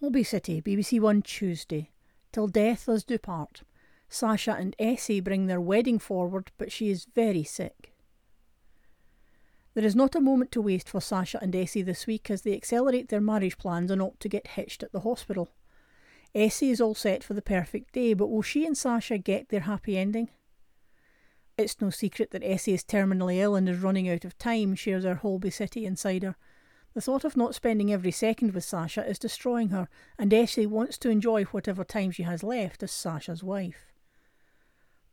[0.00, 1.90] Holby City, BBC One Tuesday.
[2.32, 3.62] Till death us do part.
[4.08, 7.92] Sacha and Essie bring their wedding forward, but she is very sick.
[9.74, 12.54] There is not a moment to waste for Sacha and Essie this week as they
[12.54, 15.50] accelerate their marriage plans and opt to get hitched at the hospital.
[16.34, 19.60] Essie is all set for the perfect day, but will she and Sacha get their
[19.60, 20.30] happy ending?
[21.56, 25.04] It's no secret that Essie is terminally ill and is running out of time, shares
[25.04, 26.34] our Holby City insider.
[26.94, 30.98] The thought of not spending every second with Sacha is destroying her, and Essie wants
[30.98, 33.92] to enjoy whatever time she has left as Sacha's wife.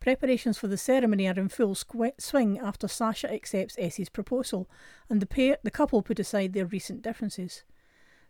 [0.00, 4.68] Preparations for the ceremony are in full squ- swing after Sacha accepts Essie's proposal,
[5.08, 7.62] and the pair, the couple put aside their recent differences.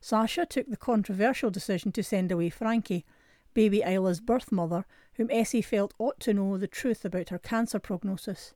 [0.05, 3.07] Sacha took the controversial decision to send away Frankie,
[3.55, 4.85] baby Isla's birth mother,
[5.15, 8.53] whom Essie felt ought to know the truth about her cancer prognosis.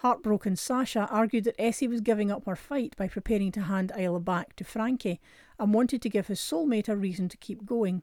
[0.00, 4.18] Heartbroken Sacha argued that Essie was giving up her fight by preparing to hand Isla
[4.18, 5.20] back to Frankie
[5.56, 8.02] and wanted to give his soulmate a reason to keep going.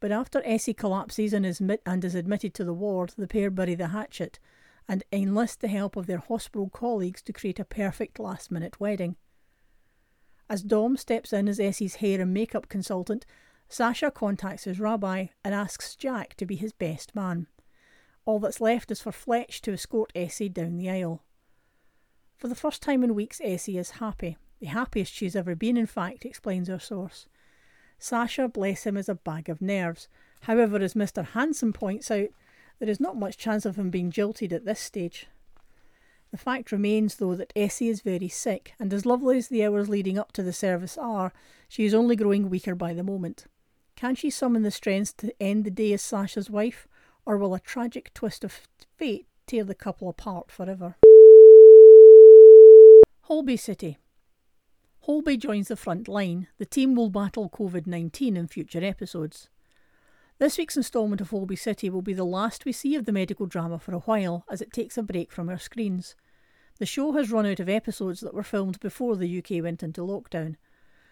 [0.00, 3.76] But after Essie collapses and is, and is admitted to the ward, the pair bury
[3.76, 4.40] the hatchet
[4.88, 9.14] and enlist the help of their hospital colleagues to create a perfect last minute wedding.
[10.48, 13.24] As Dom steps in as Essie's hair and makeup consultant,
[13.68, 17.46] Sacha contacts his rabbi and asks Jack to be his best man.
[18.24, 21.22] All that's left is for Fletch to escort Essie down the aisle.
[22.36, 24.36] For the first time in weeks, Essie is happy.
[24.60, 27.26] The happiest she's ever been, in fact, explains our source.
[27.98, 30.08] Sacha, bless him, is a bag of nerves.
[30.42, 31.26] However, as Mr.
[31.26, 32.28] Hanssen points out,
[32.78, 35.28] there is not much chance of him being jilted at this stage.
[36.32, 39.90] The fact remains, though, that Essie is very sick, and as lovely as the hours
[39.90, 41.30] leading up to the service are,
[41.68, 43.44] she is only growing weaker by the moment.
[43.96, 46.88] Can she summon the strength to end the day as Sacha's wife,
[47.26, 48.66] or will a tragic twist of
[48.96, 50.96] fate tear the couple apart forever?
[53.26, 53.98] Holby City.
[55.00, 56.48] Holby joins the front line.
[56.56, 59.50] The team will battle COVID 19 in future episodes.
[60.38, 63.46] This week's instalment of Holby City will be the last we see of the medical
[63.46, 66.16] drama for a while, as it takes a break from our screens.
[66.82, 70.00] The show has run out of episodes that were filmed before the UK went into
[70.00, 70.56] lockdown.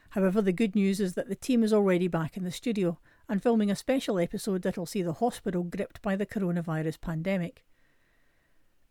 [0.08, 2.98] However, the good news is that the team is already back in the studio
[3.28, 7.64] and filming a special episode that'll see the hospital gripped by the coronavirus pandemic.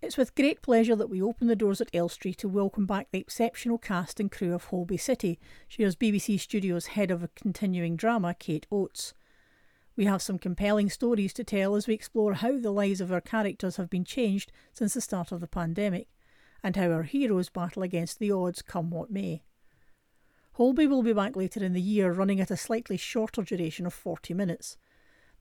[0.01, 3.19] It's with great pleasure that we open the doors at Elstree to welcome back the
[3.19, 8.67] exceptional cast and crew of Holby City, shares BBC Studios head of continuing drama Kate
[8.71, 9.13] Oates.
[9.97, 13.19] We have some compelling stories to tell as we explore how the lives of our
[13.19, 16.07] characters have been changed since the start of the pandemic
[16.63, 19.43] and how our heroes battle against the odds come what may.
[20.53, 23.93] Holby will be back later in the year, running at a slightly shorter duration of
[23.93, 24.77] 40 minutes.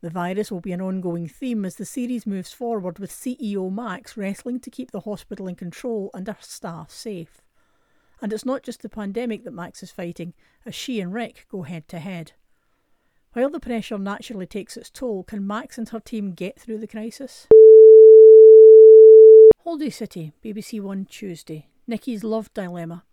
[0.00, 4.16] The virus will be an ongoing theme as the series moves forward, with CEO Max
[4.16, 7.42] wrestling to keep the hospital in control and her staff safe.
[8.22, 11.62] And it's not just the pandemic that Max is fighting, as she and Rick go
[11.62, 12.32] head to head.
[13.32, 16.86] While the pressure naturally takes its toll, can Max and her team get through the
[16.86, 17.48] crisis?
[19.68, 21.68] Holby City, BBC One Tuesday.
[21.86, 23.04] Nikki's love dilemma.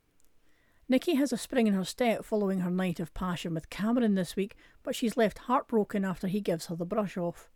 [0.88, 4.38] Nikki has a spring in her step following her night of passion with Cameron this
[4.38, 7.49] week, but she's left heartbroken after he gives her the brush off.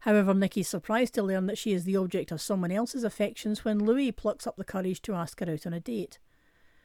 [0.00, 3.78] However, Nikki's surprised to learn that she is the object of someone else's affections when
[3.78, 6.18] Louis plucks up the courage to ask her out on a date.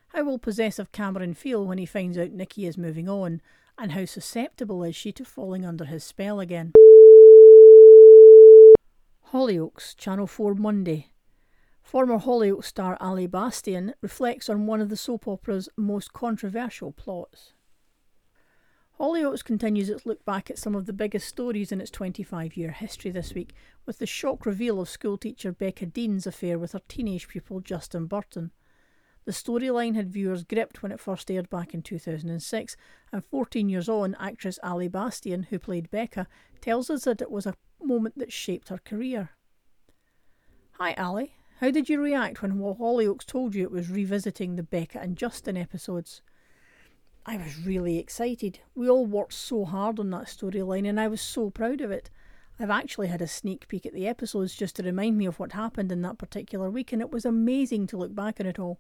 [0.10, 3.42] How will possessive Cameron feel when he finds out Nikki is moving on,
[3.76, 6.74] and how susceptible is she to falling under his spell again?
[9.32, 11.08] Hollyoaks, Channel 4 Monday.
[11.90, 17.54] Former Hollyoaks star Ali Bastian reflects on one of the soap opera's most controversial plots.
[19.00, 22.70] Hollyoaks continues its look back at some of the biggest stories in its 25 year
[22.70, 23.56] history this week,
[23.88, 28.52] with the shock reveal of schoolteacher Becca Dean's affair with her teenage pupil Justin Burton.
[29.26, 32.78] The storyline had viewers gripped when it first aired back in 2006,
[33.12, 36.28] and 14 years on, actress Ali Bastian, who played Becca,
[36.62, 39.32] tells us that it was a moment that shaped her career.
[40.74, 41.34] Hi, Ali.
[41.60, 45.58] How did you react when Hollyoaks told you it was revisiting the Becca and Justin
[45.58, 46.22] episodes?
[47.26, 48.60] I was really excited.
[48.76, 52.10] We all worked so hard on that storyline and I was so proud of it.
[52.62, 55.52] I've actually had a sneak peek at the episodes just to remind me of what
[55.52, 58.80] happened in that particular week, and it was amazing to look back on it all.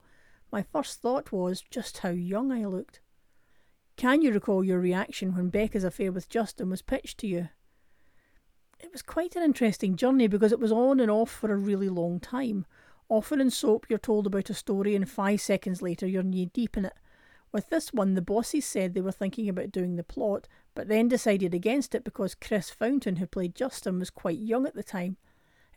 [0.49, 3.01] My first thought was just how young I looked.
[3.97, 7.49] Can you recall your reaction when Becca's affair with Justin was pitched to you?
[8.79, 11.89] It was quite an interesting journey because it was on and off for a really
[11.89, 12.65] long time.
[13.09, 16.77] Often in soap, you're told about a story, and five seconds later, you're knee deep
[16.77, 16.93] in it.
[17.51, 21.07] With this one, the bosses said they were thinking about doing the plot, but then
[21.07, 25.17] decided against it because Chris Fountain, who played Justin, was quite young at the time.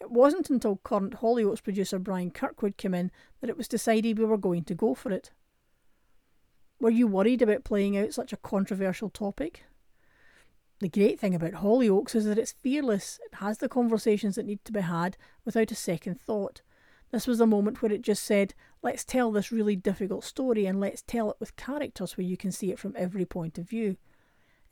[0.01, 4.25] It wasn't until current Hollyoaks producer Bryan Kirkwood came in that it was decided we
[4.25, 5.31] were going to go for it.
[6.81, 9.65] Were you worried about playing out such a controversial topic?
[10.83, 13.21] The great thing about Hollyoaks is that it's fearless.
[13.27, 16.61] It has the conversations that need to be had without a second thought.
[17.13, 18.53] This was a moment where it just said,
[18.83, 22.51] let's tell this really difficult story and let's tell it with characters where you can
[22.51, 23.97] see it from every point of view.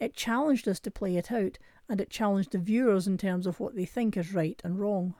[0.00, 1.58] It challenged us to play it out,
[1.88, 5.14] and it challenged the viewers in terms of what they think is right and wrong.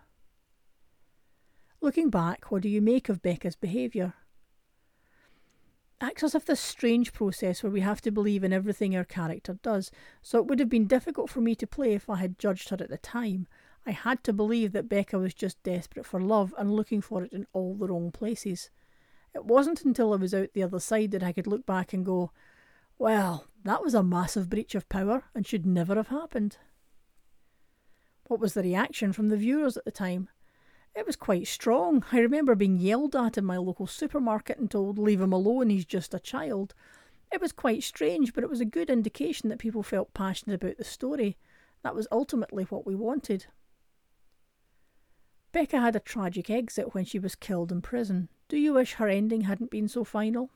[1.80, 4.14] Looking back, what do you make of Becca's behaviour?
[6.00, 9.90] Actors if this strange process where we have to believe in everything our character does,
[10.22, 12.76] so it would have been difficult for me to play if I had judged her
[12.80, 13.46] at the time.
[13.86, 17.32] I had to believe that Becca was just desperate for love and looking for it
[17.32, 18.70] in all the wrong places.
[19.34, 22.04] It wasn't until I was out the other side that I could look back and
[22.04, 22.32] go,
[22.98, 26.58] well, that was a massive breach of power and should never have happened.
[28.26, 30.28] What was the reaction from the viewers at the time?
[30.94, 32.04] It was quite strong.
[32.12, 35.84] I remember being yelled at in my local supermarket and told, Leave him alone, he's
[35.84, 36.74] just a child.
[37.32, 40.78] It was quite strange, but it was a good indication that people felt passionate about
[40.78, 41.36] the story.
[41.82, 43.46] That was ultimately what we wanted.
[45.52, 48.28] Becca had a tragic exit when she was killed in prison.
[48.48, 50.50] Do you wish her ending hadn't been so final?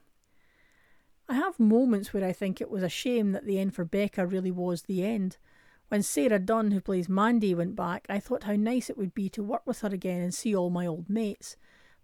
[1.29, 4.27] I have moments where I think it was a shame that the end for Becca
[4.27, 5.39] really was the end.
[5.89, 9.29] When Sarah Dunn, who plays Mandy, went back, I thought how nice it would be
[9.31, 11.57] to work with her again and see all my old mates.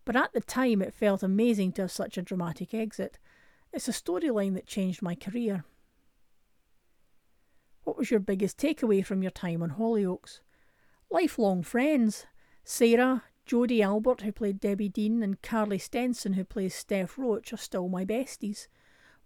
[0.04, 3.18] But at the time, it felt amazing to have such a dramatic exit.
[3.72, 5.64] It's a storyline that changed my career.
[7.84, 10.40] What was your biggest takeaway from your time on Hollyoaks?
[11.10, 12.26] Lifelong friends.
[12.62, 17.56] Sarah, Jodi Albert, who played Debbie Dean, and Carley Stenson, who plays Steph Roach, are
[17.56, 18.68] still my besties.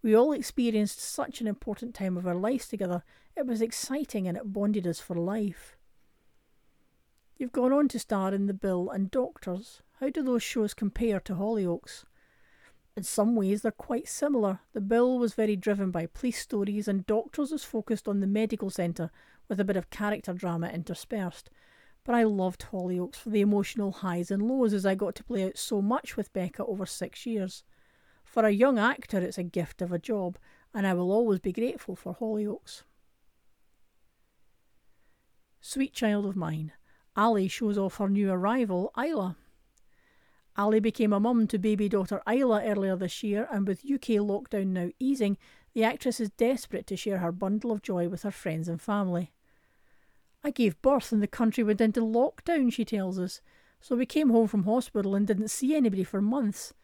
[0.02, 3.02] We all experienced such an important time of our lives together.
[3.36, 5.76] It was exciting and it bonded us for life.
[7.36, 9.82] You've gone on to star in The Bill and Doctors.
[9.98, 12.04] How do those shows compare to Hollyoaks?
[12.96, 14.60] In some ways, they're quite similar.
[14.72, 18.70] The Bill was very driven by police stories, and Doctors was focused on the medical
[18.70, 19.10] centre
[19.48, 21.50] with a bit of character drama interspersed.
[22.04, 25.44] But I loved Hollyoaks for the emotional highs and lows as I got to play
[25.44, 27.64] out so much with Becca over six years.
[28.22, 30.38] For a young actor, it's a gift of a job,
[30.72, 32.84] and I will always be grateful for Hollyoaks.
[35.66, 36.72] Sweet child of mine,
[37.16, 39.38] Ali shows off her new arrival, Isla.
[40.58, 44.66] Ali became a mum to baby daughter Isla earlier this year, and with UK lockdown
[44.66, 45.38] now easing,
[45.72, 49.32] the actress is desperate to share her bundle of joy with her friends and family.
[50.44, 53.40] I gave birth and the country went into lockdown, she tells us,
[53.80, 56.74] so we came home from hospital and didn't see anybody for months.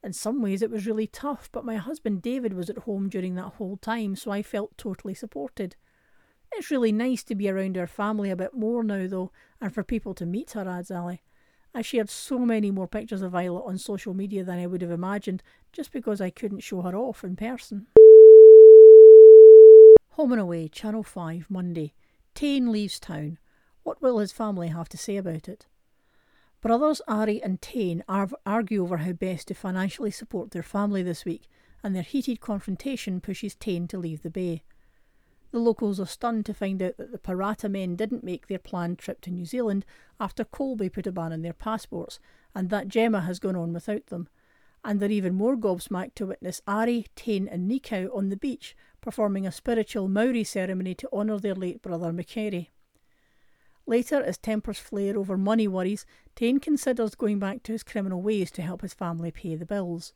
[0.00, 3.34] In some ways, it was really tough, but my husband David was at home during
[3.34, 5.74] that whole time, so I felt totally supported.
[6.52, 9.30] It's really nice to be around our family a bit more now, though,
[9.60, 11.22] and for people to meet her, adds Ali.
[11.74, 14.90] I shared so many more pictures of Violet on social media than I would have
[14.90, 15.42] imagined,
[15.72, 17.86] just because I couldn't show her off in person.
[20.12, 21.92] Home and Away, Channel 5, Monday.
[22.34, 23.38] Tane leaves town.
[23.84, 25.66] What will his family have to say about it?
[26.60, 31.48] Brothers Ari and Tane argue over how best to financially support their family this week,
[31.84, 34.64] and their heated confrontation pushes Tane to leave the bay.
[35.50, 38.98] The locals are stunned to find out that the Parata men didn't make their planned
[38.98, 39.86] trip to New Zealand
[40.20, 42.20] after Colby put a ban on their passports,
[42.54, 44.28] and that Gemma has gone on without them.
[44.84, 49.46] And they're even more gobsmacked to witness Ari, Tane, and Nikau on the beach performing
[49.46, 52.68] a spiritual Maori ceremony to honour their late brother Mikaere.
[53.86, 56.04] Later, as tempers flare over money worries,
[56.36, 60.12] Tane considers going back to his criminal ways to help his family pay the bills.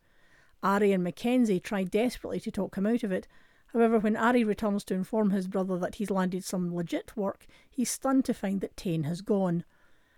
[0.62, 3.26] Ari and Mackenzie try desperately to talk him out of it.
[3.73, 7.91] However, when Ari returns to inform his brother that he's landed some legit work, he's
[7.91, 9.64] stunned to find that Tane has gone.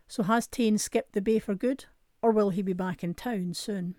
[0.08, 1.84] So has Tane skipped the bay for good,
[2.20, 3.94] or will he be back in town soon?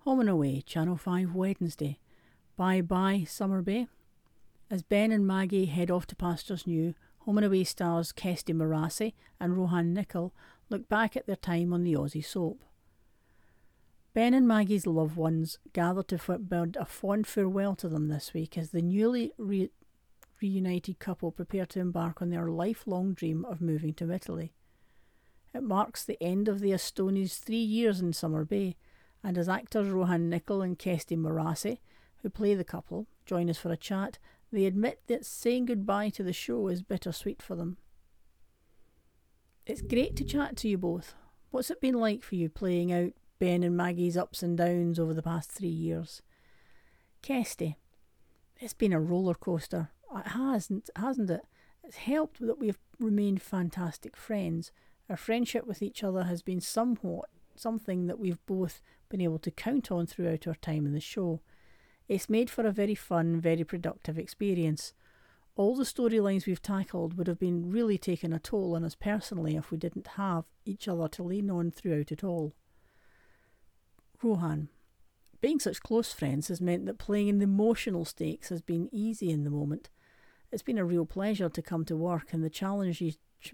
[0.00, 1.98] Home and Away, Channel 5 Wednesday.
[2.56, 3.88] Bye bye, Summer Bay.
[4.70, 9.12] As Ben and Maggie head off to Pastures New, Home and Away stars Kestie Morassi
[9.38, 10.32] and Rohan Nicol
[10.70, 12.64] look back at their time on the Aussie soap.
[14.16, 18.56] Ben and Maggie's loved ones gather to bid a fond farewell to them this week
[18.56, 19.70] as the newly re-
[20.40, 24.54] reunited couple prepare to embark on their lifelong dream of moving to Italy.
[25.52, 28.76] It marks the end of the Astonis' three years in Summer Bay,
[29.22, 31.80] and as actors Rohan Nicol and Kestie Morassi,
[32.22, 34.18] who play the couple, join us for a chat,
[34.50, 37.76] they admit that saying goodbye to the show is bittersweet for them.
[39.66, 41.14] It's great to chat to you both.
[41.50, 45.12] What's it been like for you playing out Ben and Maggie's ups and downs over
[45.12, 46.22] the past three years?
[47.22, 47.76] Kestie,
[48.58, 49.90] it's been a roller coaster.
[50.14, 51.42] It hasn't, hasn't it?
[51.84, 54.72] It's helped that we've remained fantastic friends.
[55.08, 57.28] Our friendship with each other has been somewhat
[57.58, 61.40] something that we've both been able to count on throughout our time in the show.
[62.08, 64.92] It's made for a very fun, very productive experience.
[65.56, 69.56] All the storylines we've tackled would have been really taken a toll on us personally
[69.56, 72.54] if we didn't have each other to lean on throughout it all.
[74.22, 74.68] Rohan.
[75.40, 79.30] Being such close friends has meant that playing in the emotional stakes has been easy
[79.30, 79.90] in the moment.
[80.50, 83.02] It's been a real pleasure to come to work and the challenge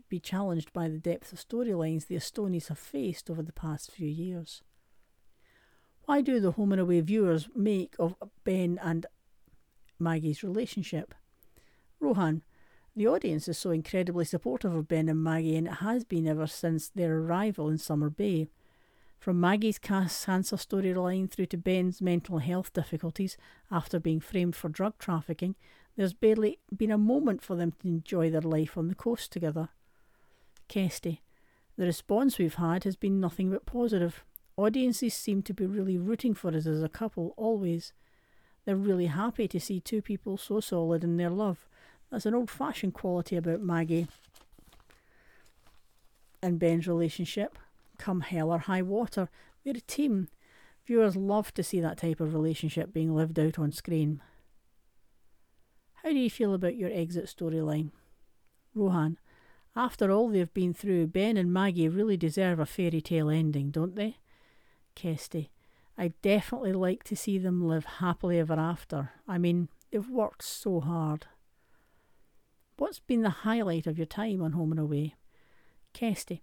[0.08, 4.08] be challenged by the depth of storylines the Astonis have faced over the past few
[4.08, 4.62] years.
[6.04, 9.06] Why do the home and away viewers make of Ben and
[9.98, 11.14] Maggie's relationship?
[12.00, 12.42] Rohan,
[12.96, 16.46] the audience is so incredibly supportive of Ben and Maggie, and it has been ever
[16.46, 18.48] since their arrival in Summer Bay.
[19.22, 23.36] From Maggie's cancer storyline through to Ben's mental health difficulties
[23.70, 25.54] after being framed for drug trafficking,
[25.94, 29.68] there's barely been a moment for them to enjoy their life on the coast together.
[30.68, 31.20] Kestie,
[31.76, 34.24] the response we've had has been nothing but positive.
[34.56, 37.92] Audiences seem to be really rooting for us as a couple, always.
[38.64, 41.68] They're really happy to see two people so solid in their love.
[42.10, 44.08] That's an old fashioned quality about Maggie
[46.42, 47.56] and Ben's relationship.
[48.03, 49.28] Come hell or high water,
[49.62, 50.26] they're a team.
[50.84, 54.20] Viewers love to see that type of relationship being lived out on screen.
[56.03, 57.92] How do you feel about your exit storyline?
[58.74, 59.18] Rohan,
[59.76, 63.94] after all they've been through, Ben and Maggie really deserve a fairy tale ending, don't
[63.94, 64.16] they?
[64.96, 65.50] Kestie.
[65.96, 69.12] I'd definitely like to see them live happily ever after.
[69.28, 71.26] I mean, they've worked so hard.
[72.78, 75.14] What's been the highlight of your time on Home and Away?
[75.94, 76.40] Kestie.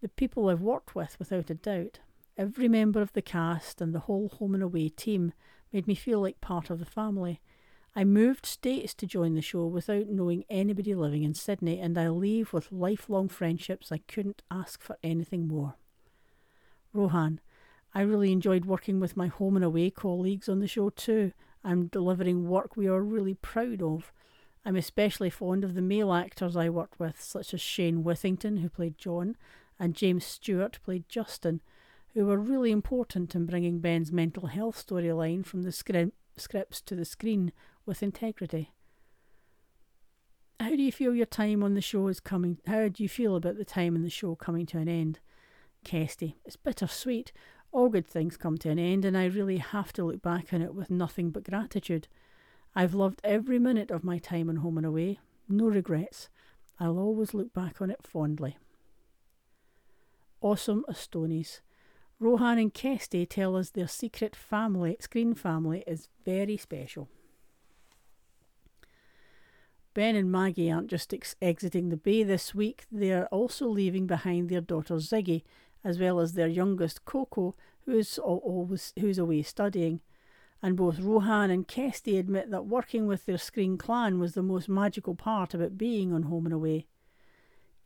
[0.00, 1.98] The people I've worked with, without a doubt.
[2.36, 5.32] Every member of the cast and the whole Home and Away team
[5.72, 7.40] made me feel like part of the family.
[7.96, 12.08] I moved states to join the show without knowing anybody living in Sydney, and I
[12.10, 13.90] leave with lifelong friendships.
[13.90, 15.74] I couldn't ask for anything more.
[16.92, 17.40] Rohan,
[17.92, 21.32] I really enjoyed working with my home and away colleagues on the show too.
[21.64, 24.12] I'm delivering work we are really proud of.
[24.64, 28.68] I'm especially fond of the male actors I worked with, such as Shane Withington, who
[28.68, 29.36] played John,
[29.78, 31.60] and James Stewart played Justin,
[32.14, 37.04] who were really important in bringing Ben's mental health storyline from the scripts to the
[37.04, 37.52] screen
[37.86, 38.72] with integrity.
[40.58, 42.58] How do you feel your time on the show is coming?
[42.66, 45.20] How do you feel about the time in the show coming to an end?
[45.84, 47.32] Kestie, it's bittersweet.
[47.70, 50.62] All good things come to an end, and I really have to look back on
[50.62, 52.08] it with nothing but gratitude.
[52.74, 56.28] I've loved every minute of my time on Home and Away, no regrets.
[56.80, 58.56] I'll always look back on it fondly.
[60.40, 61.60] Awesome Astonis.
[62.20, 67.08] Rohan and Kestie tell us their secret family, screen family, is very special.
[69.94, 74.48] Ben and Maggie aren't just ex- exiting the bay this week, they're also leaving behind
[74.48, 75.42] their daughter Ziggy,
[75.82, 80.00] as well as their youngest Coco, who's always who's away studying.
[80.62, 84.68] And both Rohan and Kestie admit that working with their screen clan was the most
[84.68, 86.86] magical part about being on Home and Away.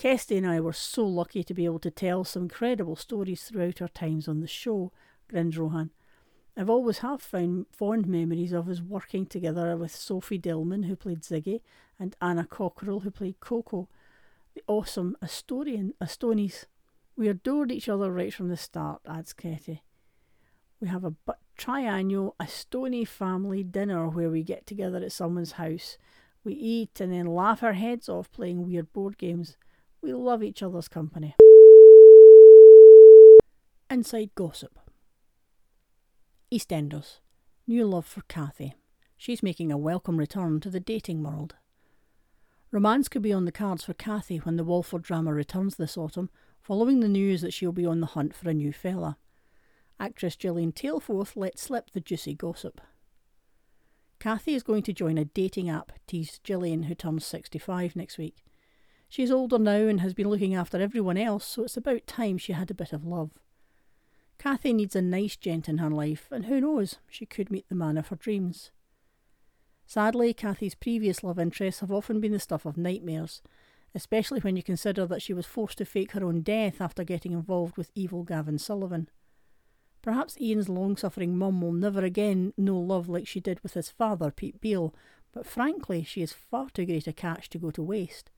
[0.03, 3.81] Kestie and I were so lucky to be able to tell some incredible stories throughout
[3.81, 4.91] our times on the show,
[5.29, 5.91] grins Rohan.
[6.57, 11.23] I've always have found fond memories of us working together with Sophie Dillman, who played
[11.23, 11.61] Ziggy,
[12.01, 13.89] and Anna Cocquerel, who played Coco,
[14.57, 16.65] the awesome Astorian Astonis.
[17.15, 19.83] We adored each other right from the start, adds Kestie.
[20.81, 21.15] We have a
[21.57, 25.97] triannual Astoni family dinner where we get together at someone's house.
[26.43, 29.57] We eat and then laugh our heads off playing weird board games.
[30.03, 31.37] We love each other's company.
[33.89, 34.77] Inside Gossip
[36.53, 37.21] EastEnders.
[37.69, 38.75] New love for Kathy.
[39.17, 41.55] She's making a welcome return to the dating world.
[42.73, 46.31] Romance could be on the cards for Kathy when the Walford drama returns this autumn,
[46.61, 49.17] following the news that she'll be on the hunt for a new fella.
[50.01, 52.81] Actress Gillian Taylforth let slip the juicy gossip.
[54.19, 58.45] Kathy is going to join a dating app, teased Gillian, who turns 65 next week.
[59.13, 62.55] She's older now and has been looking after everyone else, so it's about time she
[62.55, 63.33] had a bit of love.
[64.39, 67.75] Kathy needs a nice gent in her life, and who knows, she could meet the
[67.75, 68.71] man of her dreams.
[69.85, 73.43] Sadly, Kathy's previous love interests have often been the stuff of nightmares,
[73.95, 77.33] especially when you consider that she was forced to fake her own death after getting
[77.33, 79.11] involved with evil Gavin Sullivan.
[80.01, 83.91] Perhaps Ian's long suffering mum will never again know love like she did with his
[83.91, 84.95] father, Pete Beale,
[85.35, 88.31] but frankly, she is far too great a catch to go to waste.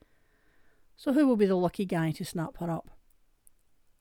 [0.97, 2.89] So, who will be the lucky guy to snap her up?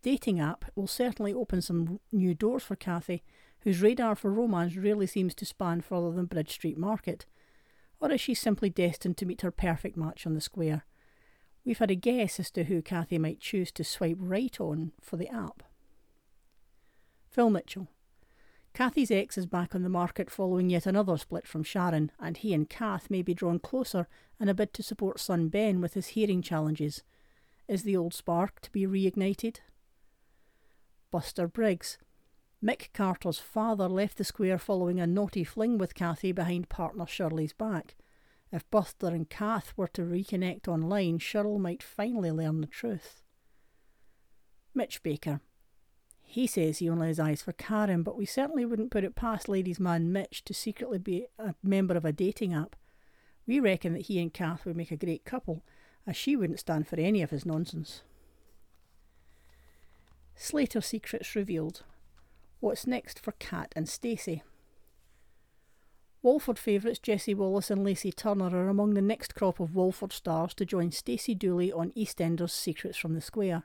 [0.02, 3.22] Dating app will certainly open some new doors for Kathy,
[3.60, 7.26] whose radar for romance rarely seems to span further than Bridge Street Market
[8.04, 10.84] or is she simply destined to meet her perfect match on the square?
[11.64, 15.16] We've had a guess as to who Kathy might choose to swipe right on for
[15.16, 15.62] the app.
[17.30, 17.88] Phil Mitchell.
[18.74, 22.52] Kathy's ex is back on the market following yet another split from Sharon, and he
[22.52, 24.08] and Kath may be drawn closer
[24.40, 27.04] in a bid to support son Ben with his hearing challenges.
[27.68, 29.58] Is the old spark to be reignited?
[31.12, 31.98] Buster Briggs.
[32.62, 37.52] Mick Carter's father left the square following a naughty fling with Kathy behind partner Shirley's
[37.52, 37.94] back.
[38.50, 43.22] If Buster and Kath were to reconnect online, Shirley might finally learn the truth.
[44.74, 45.40] Mitch Baker.
[46.34, 49.48] He says he only has eyes for Karen, but we certainly wouldn't put it past
[49.48, 52.74] ladies' man Mitch to secretly be a member of a dating app.
[53.46, 55.62] We reckon that he and Kath would make a great couple,
[56.08, 58.02] as she wouldn't stand for any of his nonsense.
[60.34, 61.84] Slater secrets revealed.
[62.58, 64.42] What's next for Kat and Stacey?
[66.20, 70.52] Walford favourites Jessie Wallace and Lacey Turner are among the next crop of Walford stars
[70.54, 73.62] to join Stacey Dooley on EastEnders Secrets from the Square.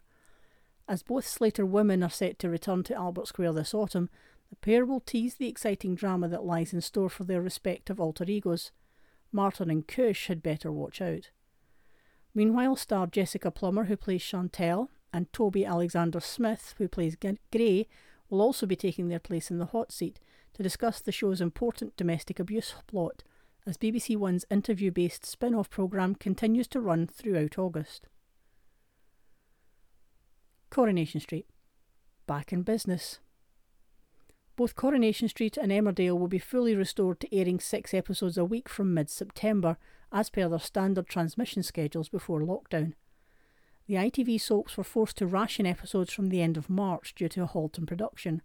[0.90, 4.10] As both Slater women are set to return to Albert Square this autumn,
[4.50, 8.24] the pair will tease the exciting drama that lies in store for their respective alter
[8.28, 8.72] egos.
[9.32, 11.30] Martin and Kush had better watch out.
[12.34, 17.16] Meanwhile, star Jessica Plummer, who plays Chantelle, and Toby Alexander Smith, who plays
[17.52, 17.88] Gray,
[18.28, 20.20] will also be taking their place in the hot seat
[20.54, 23.24] to discuss the show's important domestic abuse plot
[23.68, 28.08] as BBC One's interview based spin off programme continues to run throughout August.
[30.70, 31.48] Coronation Street.
[32.28, 33.20] Back in business.
[34.56, 38.70] Both Coronation Street and Emmerdale will be fully restored to airing six episodes a week
[38.70, 39.78] from mid September,
[40.12, 42.94] as per their standard transmission schedules before lockdown.
[43.88, 47.42] The ITV soaps were forced to ration episodes from the end of March due to
[47.44, 48.44] a halt in production.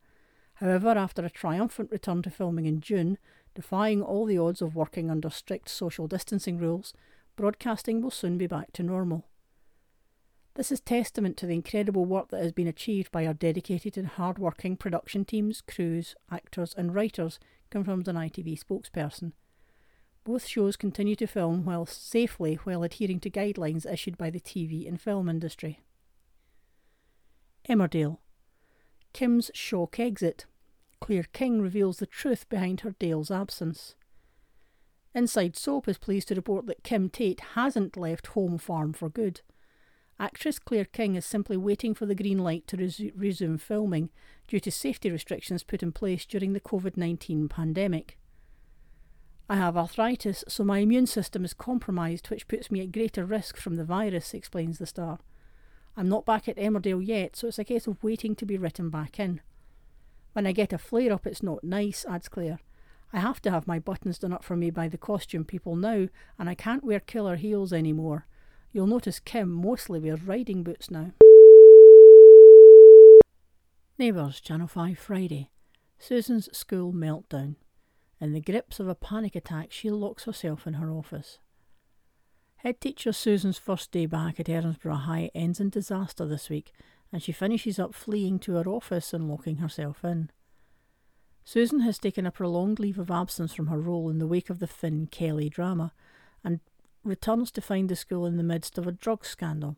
[0.55, 3.19] However, after a triumphant return to filming in June,
[3.55, 6.95] defying all the odds of working under strict social distancing rules,
[7.37, 9.27] broadcasting will soon be back to normal.
[10.55, 14.07] This is testament to the incredible work that has been achieved by our dedicated and
[14.07, 17.41] hard-working production teams, crews, actors and writers,
[17.71, 19.33] confirmed an ITV spokesperson.
[20.23, 24.87] Both shows continue to film while safely while adhering to guidelines issued by the TV
[24.87, 25.81] and film industry.
[27.69, 28.19] Emmerdale.
[29.13, 30.47] Kim's shock exit.
[31.01, 33.97] Claire King reveals the truth behind her Dale's absence.
[35.15, 39.43] Inside Soap is pleased to report that Kim Tate hasn't left Home Farm for good.
[40.19, 44.11] Actress Claire King is simply waiting for the green light to res- resume filming
[44.47, 48.17] due to safety restrictions put in place during the COVID 19 pandemic.
[49.49, 53.57] I have arthritis, so my immune system is compromised, which puts me at greater risk
[53.57, 55.19] from the virus, explains the star.
[55.97, 58.91] I'm not back at Emmerdale yet, so it's a case of waiting to be written
[58.91, 59.41] back in.
[60.33, 62.59] When I get a flare up, it's not nice, adds Claire.
[63.13, 66.09] I have to have my buttons done up for me by the costume people now,
[66.39, 68.27] and I can't wear killer heels anymore.
[68.75, 71.13] You'll notice Kim mostly wears riding boots now.
[73.97, 75.53] Neighbours, Channel 5 Friday.
[75.97, 77.55] Susan's school meltdown.
[78.21, 81.39] In the grips of a panic attack, she locks herself in her office.
[82.57, 86.73] Head teacher Susan's first day back at Erinsborough High ends in disaster this week,
[87.13, 90.31] and she finishes up fleeing to her office and locking herself in.
[91.45, 94.59] Susan has taken a prolonged leave of absence from her role in the wake of
[94.59, 95.93] the Finn Kelly drama
[96.43, 96.59] and
[97.05, 99.77] returns to find the school in the midst of a drug scandal.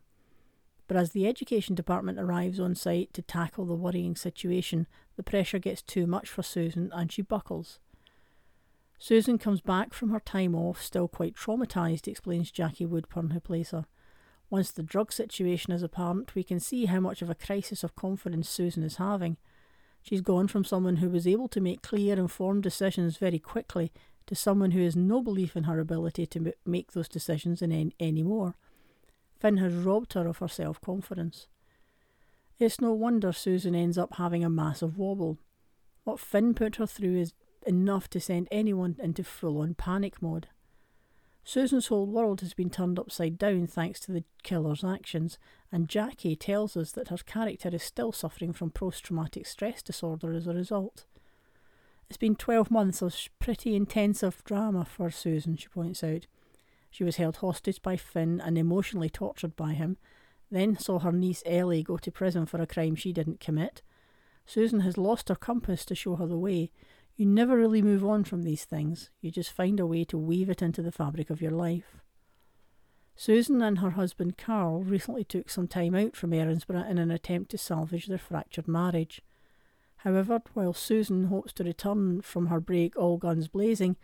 [0.89, 5.59] But as the education department arrives on site to tackle the worrying situation, the pressure
[5.59, 7.81] gets too much for Susan and she buckles.
[8.99, 13.70] Susan comes back from her time off still quite traumatised, explains Jackie Woodburne, who plays
[13.70, 13.87] her.
[14.49, 17.97] Once the drug situation is apparent, we can see how much of a crisis of
[17.97, 19.37] confidence Susan is having.
[20.03, 23.93] She's gone from someone who was able to make clear, informed decisions very quickly
[24.27, 28.22] to someone who has no belief in her ability to make those decisions in any
[28.22, 28.55] more.
[29.39, 31.47] Finn has robbed her of her self confidence.
[32.59, 35.39] It's no wonder Susan ends up having a massive wobble.
[36.05, 37.35] What Finn put her through is
[37.66, 40.49] enough to send anyone into full on panic mode.
[41.45, 45.39] Susan's whole world has been turned upside down thanks to the killer's actions,
[45.70, 50.33] and Jackie tells us that her character is still suffering from post traumatic stress disorder
[50.33, 51.05] as a result.
[52.09, 56.26] It's been 12 months of pretty intensive drama for Susan, she points out.
[56.90, 59.96] She was held hostage by Finn and emotionally tortured by him,
[60.50, 63.82] then saw her niece Ellie go to prison for a crime she didn't commit.
[64.46, 66.70] Susan has lost her compass to show her the way.
[67.16, 70.48] You never really move on from these things, you just find a way to weave
[70.48, 71.96] it into the fabric of your life.
[73.16, 77.50] Susan and her husband Karl recently took some time out from Erinsborough in an attempt
[77.50, 79.22] to salvage their fractured marriage.
[80.07, 83.96] However, while Susan hopes to return from her break all guns blazing,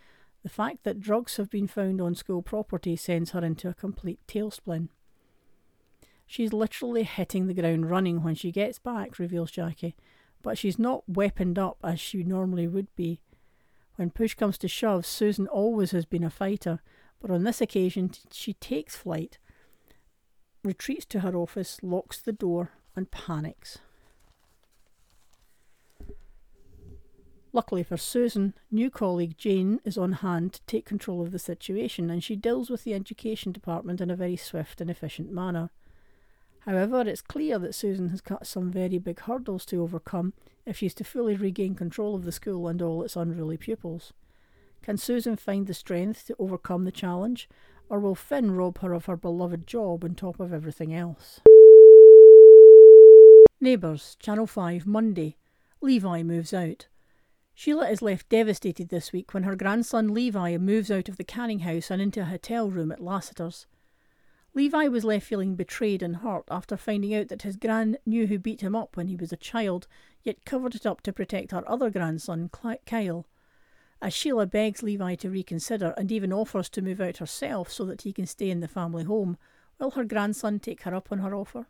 [0.43, 4.19] the fact that drugs have been found on school property sends her into a complete
[4.27, 4.89] tailspin.
[6.27, 9.95] She's literally hitting the ground running when she gets back, reveals Jackie,
[10.41, 13.21] but she's not weaponed up as she normally would be.
[13.95, 16.81] When push comes to shove, Susan always has been a fighter,
[17.21, 19.37] but on this occasion she takes flight,
[20.65, 23.77] retreats to her office, locks the door, and panics.
[27.55, 32.09] Luckily for Susan, new colleague Jane is on hand to take control of the situation
[32.09, 35.69] and she deals with the education department in a very swift and efficient manner.
[36.61, 40.33] However, it's clear that Susan has got some very big hurdles to overcome
[40.65, 44.13] if she's to fully regain control of the school and all its unruly pupils.
[44.81, 47.47] Can Susan find the strength to overcome the challenge,
[47.87, 51.39] or will Finn rob her of her beloved job on top of everything else?
[53.61, 55.37] Neighbours, Channel 5, Monday.
[55.81, 56.87] Levi moves out.
[57.55, 61.59] Sheila is left devastated this week when her grandson Levi moves out of the Canning
[61.59, 63.67] house and into a hotel room at Lassiter's.
[64.55, 68.37] Levi was left feeling betrayed and hurt after finding out that his gran knew who
[68.37, 69.87] beat him up when he was a child,
[70.23, 72.49] yet covered it up to protect her other grandson,
[72.85, 73.25] Kyle.
[74.01, 78.01] As Sheila begs Levi to reconsider and even offers to move out herself so that
[78.01, 79.37] he can stay in the family home,
[79.79, 81.67] will her grandson take her up on her offer?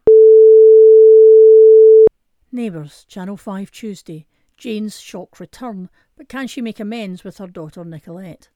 [2.52, 4.26] Neighbours, Channel 5 Tuesday,
[4.58, 8.50] Jane's shock return, but can she make amends with her daughter Nicolette?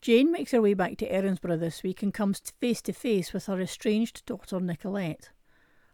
[0.00, 3.46] Jane makes her way back to Erinsborough this week and comes face to face with
[3.46, 5.30] her estranged daughter Nicolette.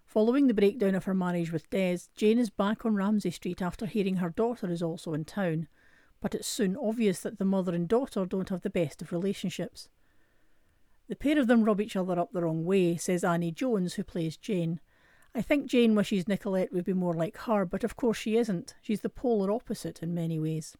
[0.04, 3.86] Following the breakdown of her marriage with Des, Jane is back on Ramsay Street after
[3.86, 5.68] hearing her daughter is also in town,
[6.20, 9.88] but it's soon obvious that the mother and daughter don't have the best of relationships.
[11.08, 14.02] The pair of them rub each other up the wrong way, says Annie Jones, who
[14.02, 14.80] plays Jane.
[15.34, 18.74] I think Jane wishes Nicolette would be more like her, but of course she isn't.
[18.82, 20.76] She's the polar opposite in many ways.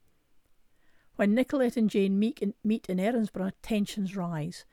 [1.16, 4.64] When Nicolette and Jane meet in, meet in Erinsborough, tensions rise.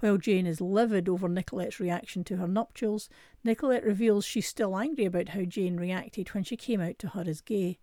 [0.00, 3.08] While Jane is livid over Nicolette's reaction to her nuptials,
[3.42, 7.24] Nicolette reveals she's still angry about how Jane reacted when she came out to her
[7.26, 7.78] as gay.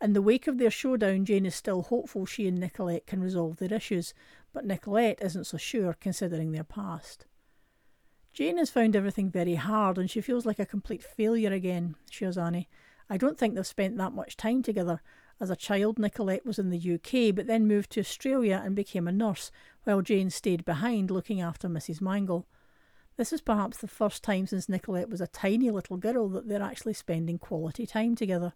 [0.00, 3.58] In the wake of their showdown, Jane is still hopeful she and Nicolette can resolve
[3.58, 4.14] their issues,
[4.52, 7.26] but Nicolette isn't so sure considering their past.
[8.34, 12.36] Jane has found everything very hard and she feels like a complete failure again, shares
[12.36, 12.68] Annie.
[13.08, 15.00] I don't think they've spent that much time together.
[15.40, 19.06] As a child, Nicolette was in the UK but then moved to Australia and became
[19.06, 19.52] a nurse,
[19.84, 22.00] while Jane stayed behind looking after Mrs.
[22.00, 22.48] Mangle.
[23.16, 26.60] This is perhaps the first time since Nicolette was a tiny little girl that they're
[26.60, 28.54] actually spending quality time together.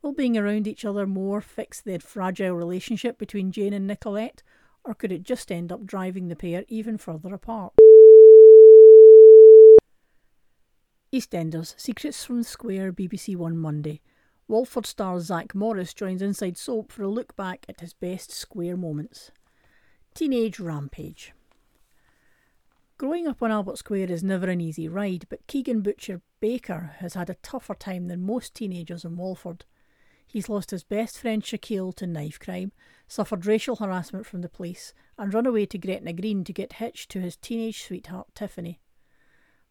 [0.00, 4.44] Will being around each other more fix the fragile relationship between Jane and Nicolette,
[4.84, 7.72] or could it just end up driving the pair even further apart?
[11.12, 14.00] EastEnders, Secrets from the Square, BBC One Monday.
[14.46, 18.76] Walford star Zack Morris joins Inside Soap for a look back at his best square
[18.76, 19.32] moments.
[20.14, 21.32] Teenage Rampage.
[22.96, 27.14] Growing up on Albert Square is never an easy ride, but Keegan Butcher Baker has
[27.14, 29.64] had a tougher time than most teenagers in Walford.
[30.28, 32.70] He's lost his best friend Shakil to knife crime,
[33.08, 37.10] suffered racial harassment from the police, and run away to Gretna Green to get hitched
[37.10, 38.78] to his teenage sweetheart Tiffany.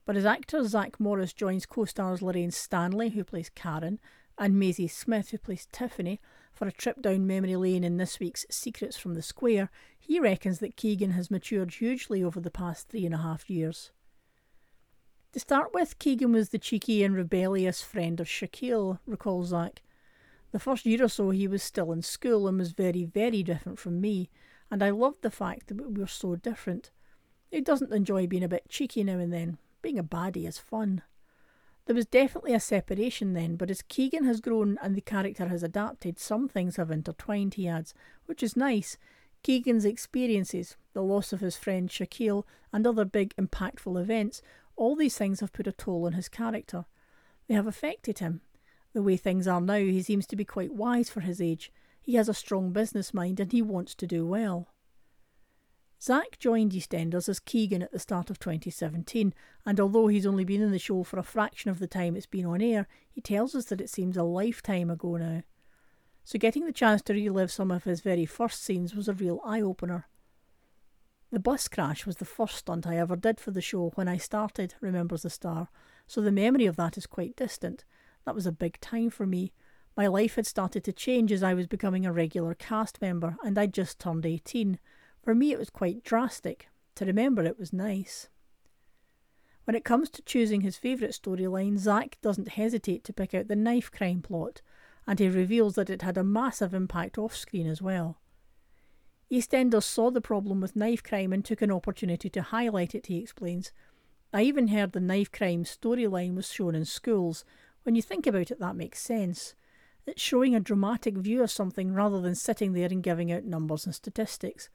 [0.10, 4.00] But as actor Zack Morris joins co stars Lorraine Stanley, who plays Karen,
[4.40, 6.20] and Maisie Smith, who plays Tiffany,
[6.52, 10.58] for a trip down memory lane in this week's Secrets from the Square, he reckons
[10.62, 13.92] that Keegan has matured hugely over the past three and a half years.
[15.34, 19.84] To start with, Keegan was the cheeky and rebellious friend of Shakil, recalls Zach.
[20.52, 23.78] The first year or so, he was still in school and was very, very different
[23.78, 24.32] from me,
[24.72, 26.90] and I loved the fact that we were so different.
[27.52, 29.60] He doesn't enjoy being a bit cheeky now and then.
[29.82, 31.04] Being a baddie is fun.
[31.86, 35.64] There was definitely a separation then, but as Keegan has grown and the character has
[35.64, 37.94] adapted, some things have intertwined, he adds,
[38.26, 38.98] which is nice.
[39.42, 44.42] Keegan's experiences, the loss of his friend Shakil, and other big impactful events,
[44.76, 46.86] all these things have put a toll on his character.
[47.48, 48.42] They have affected him.
[48.94, 51.72] The way things are now, he seems to be quite wise for his age.
[52.02, 54.68] He has a strong business mind and he wants to do well.
[56.02, 59.34] Zack joined EastEnders as Keegan at the start of 2017,
[59.66, 62.26] and although he's only been in the show for a fraction of the time it's
[62.26, 65.44] been on air, he tells us that it seems a lifetime ago now.
[66.24, 69.42] So getting the chance to relive some of his very first scenes was a real
[69.44, 70.08] eye opener.
[71.32, 74.18] The bus crash was the first stunt I ever did for the show when I
[74.18, 75.68] started, remembers the star,
[76.08, 77.84] so the memory of that is quite distant.
[78.26, 79.52] That was a big time for me.
[79.98, 83.60] My life had started to change as I was becoming a regular cast member, and
[83.60, 84.80] I'd just turned 18.
[85.30, 86.70] For me, it was quite drastic.
[86.96, 88.30] To remember it was nice.
[89.66, 93.56] When it comes to choosing his favourite storyline, Zack doesn't hesitate to pick out the
[93.56, 94.64] knife crime plot,
[95.06, 98.18] and he reveals that it had a massive impact off screen as well.
[99.32, 103.20] EastEnders saw the problem with knife crime and took an opportunity to highlight it, he
[103.20, 103.72] explains.
[104.34, 107.46] I even heard the knife crime storyline was shown in schools.
[107.84, 109.54] When you think about it, that makes sense.
[110.08, 113.86] It's showing a dramatic view of something rather than sitting there and giving out numbers
[113.86, 114.72] and statistics.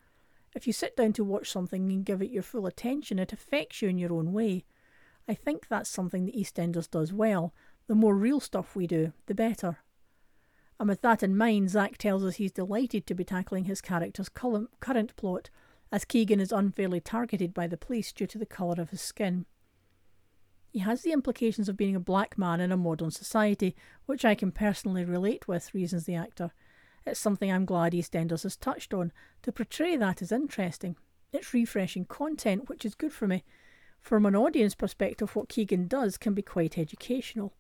[0.55, 3.83] If you sit down to watch something and give it your full attention, it affects
[3.83, 4.65] you in your own way.
[5.29, 7.53] I think that's something the EastEnders does well.
[7.87, 9.79] The more real stuff we do, the better.
[10.79, 14.29] And with that in mind, Zack tells us he's delighted to be tackling his character's
[14.29, 15.51] current plot,
[15.93, 19.47] as Keegan is unfairly targeted by the police due to the colour of his skin.
[20.73, 23.77] He has the implications of being a black man in a modern society,
[24.07, 26.53] which I can personally relate with, reasons the actor.
[27.07, 29.13] It's something I'm glad EastEnders has touched on.
[29.43, 30.97] To portray that is interesting.
[31.33, 33.45] It's refreshing content, which is good for me.
[34.01, 37.55] From an audience perspective, what Keegan does can be quite educational.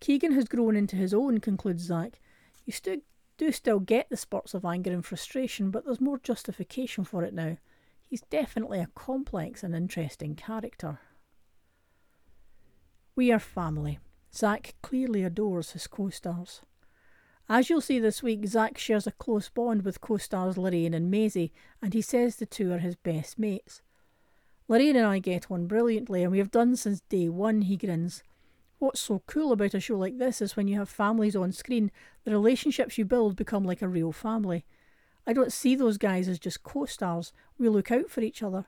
[0.00, 2.20] Keegan has grown into his own, concludes Zack.
[2.64, 3.02] You stu-
[3.38, 7.34] do still get the spurts of anger and frustration, but there's more justification for it
[7.34, 7.56] now.
[8.06, 10.98] He's definitely a complex and interesting character.
[13.16, 13.98] We are family.
[14.34, 16.62] Zack clearly adores his co stars.
[17.48, 21.10] As you'll see this week, Zack shares a close bond with co stars Lorraine and
[21.10, 23.82] Maisie, and he says the two are his best mates.
[24.68, 28.22] Lorraine and I get on brilliantly, and we have done since day one, he grins.
[28.78, 31.90] What's so cool about a show like this is when you have families on screen,
[32.24, 34.64] the relationships you build become like a real family.
[35.26, 38.66] I don't see those guys as just co stars, we look out for each other.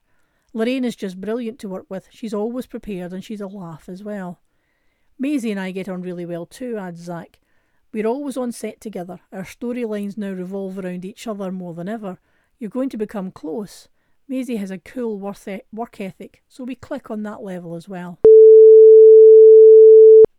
[0.53, 4.05] Lorraine is just brilliant to work with, she's always prepared and she's a laugh as
[4.05, 4.41] well.
[5.18, 7.41] Maisie and I get on really well too, adds Zack.
[7.95, 9.20] We're always on set together.
[9.30, 12.18] Our storylines now revolve around each other more than ever.
[12.59, 13.86] You're going to become close.
[14.26, 18.18] Maisie has a cool work ethic, so we click on that level as well.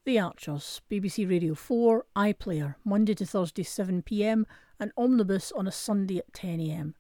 [0.04, 4.44] The Archers, BBC Radio 4, iPlayer, Monday to Thursday 7pm,
[4.78, 6.94] and Omnibus on a Sunday at 10am.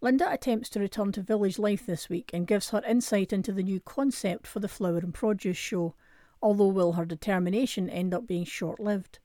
[0.00, 3.62] Linda attempts to return to village life this week and gives her insight into the
[3.62, 5.94] new concept for the Flower and Produce show,
[6.40, 9.18] although will her determination end up being short lived?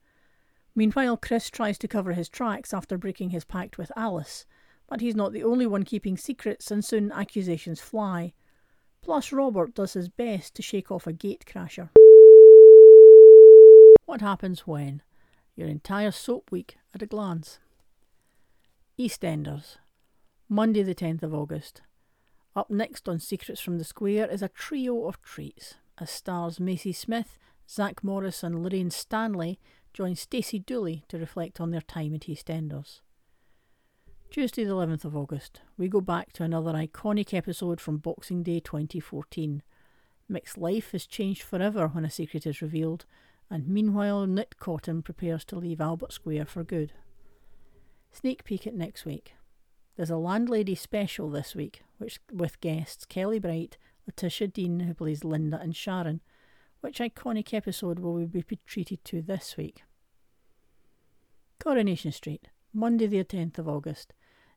[0.76, 4.46] Meanwhile, Chris tries to cover his tracks after breaking his pact with Alice,
[4.88, 8.34] but he's not the only one keeping secrets, and soon accusations fly.
[9.02, 11.90] Plus, Robert does his best to shake off a gate crasher.
[14.06, 15.02] What happens when?
[15.56, 17.60] Your entire soap week at a glance.
[19.00, 19.78] EastEnders,
[20.48, 21.82] Monday, the 10th of August.
[22.56, 26.92] Up next on Secrets from the Square is a trio of treats, as stars Maisie
[26.92, 27.38] Smith,
[27.70, 29.60] Zack Morris, and Lorraine Stanley
[29.94, 33.02] join Stacey Dooley to reflect on their time at EastEnders.
[34.30, 38.62] Tuesday, the 11th of August, we go back to another iconic episode from Boxing Day
[38.62, 39.62] 2014.
[40.30, 43.06] Mick's life is changed forever when a secret is revealed,
[43.50, 46.94] and meanwhile, Nick Cotton prepares to leave Albert Square for good.
[48.12, 49.34] Sneak peek at next week.
[49.98, 53.78] There's a landlady special this week, which with guests Kelly Bright,
[54.08, 56.22] Letitia Dean, who plays Linda and Sharon,
[56.82, 59.84] which iconic episode will we be treated to this week?
[61.60, 64.14] Coronation Street, Monday the 10th of August.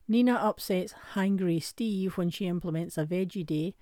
[0.08, 3.74] Nina upsets hangry Steve when she implements a veggie day.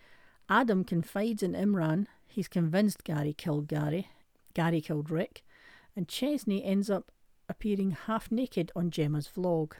[0.48, 2.06] Adam confides in Imran.
[2.26, 4.08] He's convinced Gary killed Gary.
[4.54, 5.44] Gary killed Rick.
[5.96, 7.10] And Chesney ends up
[7.48, 9.72] appearing half naked on Gemma's vlog.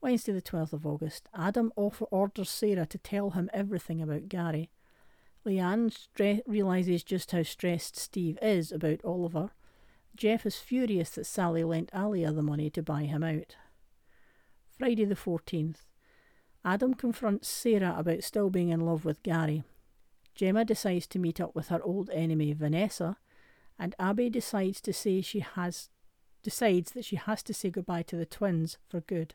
[0.00, 1.28] Wednesday, the 12th of August.
[1.34, 4.70] Adam offer orders Sarah to tell him everything about Gary.
[5.46, 9.50] Leanne stre- realises just how stressed Steve is about Oliver.
[10.16, 13.54] Jeff is furious that Sally lent Alya the money to buy him out.
[14.76, 15.84] Friday the 14th.
[16.64, 19.62] Adam confronts Sarah about still being in love with Gary.
[20.34, 23.16] Gemma decides to meet up with her old enemy Vanessa,
[23.78, 25.90] and Abi decides to say she has
[26.42, 29.34] decides that she has to say goodbye to the twins for good.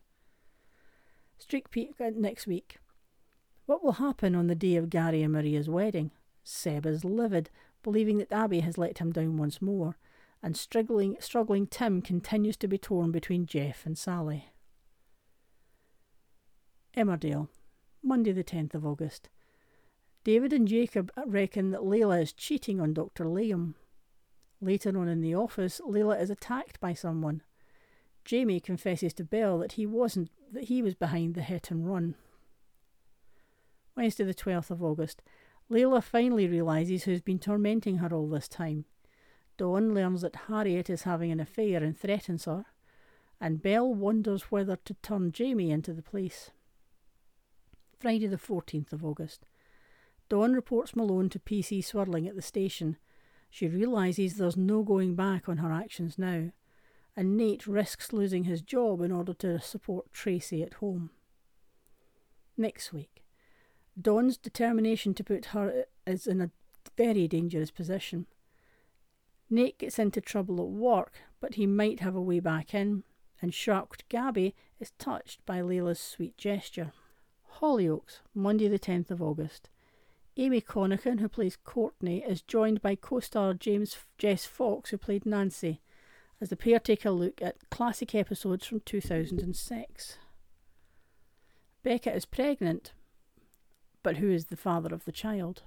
[1.38, 2.78] Streak peek uh, next week.
[3.72, 6.12] What will happen on the day of Gary and Maria's wedding?
[6.44, 7.50] Seb is livid,
[7.84, 9.96] believing that Abi has let him down once more,
[10.44, 14.50] and struggling, struggling Tim continues to be torn between Jeff and Sally.
[16.98, 17.48] Emmerdale,
[18.04, 19.30] Monday the 10th of August.
[20.26, 23.24] David and Jacob reckon that Layla is cheating on Dr.
[23.24, 23.76] Liam.
[24.60, 27.42] Later on in the office, Layla is attacked by someone.
[28.26, 32.16] Jamie confesses to Belle that he wasn't that he was behind the hit and run.
[34.02, 35.22] Wednesday the 12th of August.
[35.70, 38.86] Layla finally realizes who's been tormenting her all this time.
[39.58, 42.66] Dawn learns that Harriet is having an affair and threatens her,
[43.40, 46.50] and Belle wonders whether to turn Jamie into the police.
[48.00, 49.46] Friday the 14th of August.
[50.30, 52.98] Dawn reports Malone to PC Swirling at the station.
[53.52, 56.50] She realises there's no going back on her actions now,
[57.16, 61.12] and Nate risks losing his job in order to support Tracy at home.
[62.58, 63.21] Next week,
[64.00, 66.52] Dawn's determination to put her is in a
[66.98, 68.26] very dangerous position.
[69.50, 73.04] Nate gets into trouble at work, but he might have a way back in,
[73.42, 76.94] and shocked Gabby is touched by Layla's sweet gesture.
[77.60, 79.70] Hollyoaks, Monday the 10th of August.
[80.38, 85.82] Amy Conachan, who plays Courtney, is joined by co-star James Jess Fox, who played Nancy,
[86.40, 90.18] as the pair take a look at classic episodes from 2006.
[91.84, 92.94] Becca is pregnant,
[94.04, 95.64] but who is the father of the child?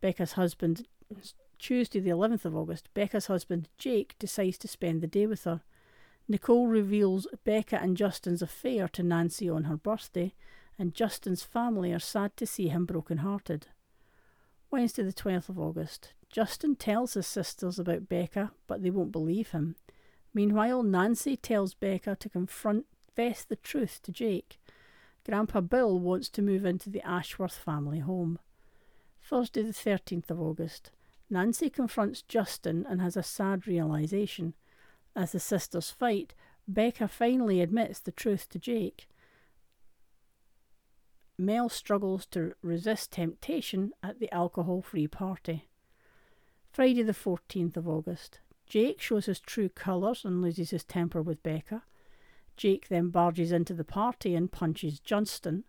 [0.00, 0.86] Becca's husband,
[1.58, 5.62] Tuesday the 11th of August, Becca's husband Jake decides to spend the day with her.
[6.28, 10.34] Nicole reveals Becca and Justin's affair to Nancy on her birthday,
[10.78, 13.68] and Justin's family are sad to see him broken-hearted.
[14.70, 16.14] Wednesday the 12th of August.
[16.30, 19.76] Justin tells his sisters about Becca, but they won't believe him.
[20.32, 24.58] Meanwhile, Nancy tells Becca to confront confess the truth to Jake.
[25.24, 28.38] Grandpa Bill wants to move into the Ashworth family home.
[29.22, 30.90] Thursday the 13th of August.
[31.30, 34.54] Nancy confronts Justin and has a sad realization.
[35.14, 36.34] As the sisters fight,
[36.66, 39.08] Becca finally admits the truth to Jake.
[41.38, 45.68] Mel struggles to resist temptation at the alcohol free party.
[46.70, 48.40] Friday, the 14th of August.
[48.66, 51.82] Jake shows his true colours and loses his temper with Becca.
[52.56, 55.64] Jake then barges into the party and punches Justin.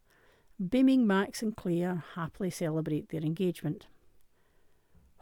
[0.69, 3.87] Beaming Max and Claire happily celebrate their engagement.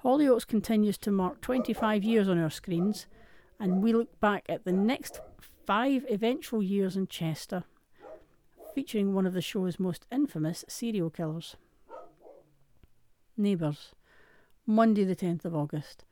[0.04, 3.06] Hollyoaks continues to mark 25 years on our screens,
[3.60, 5.22] and we look back at the next
[5.66, 7.64] five eventual years in Chester
[8.74, 11.56] featuring one of the show's most infamous serial killers.
[13.38, 13.92] Neighbours.
[14.66, 16.06] Monday, the 10th of August.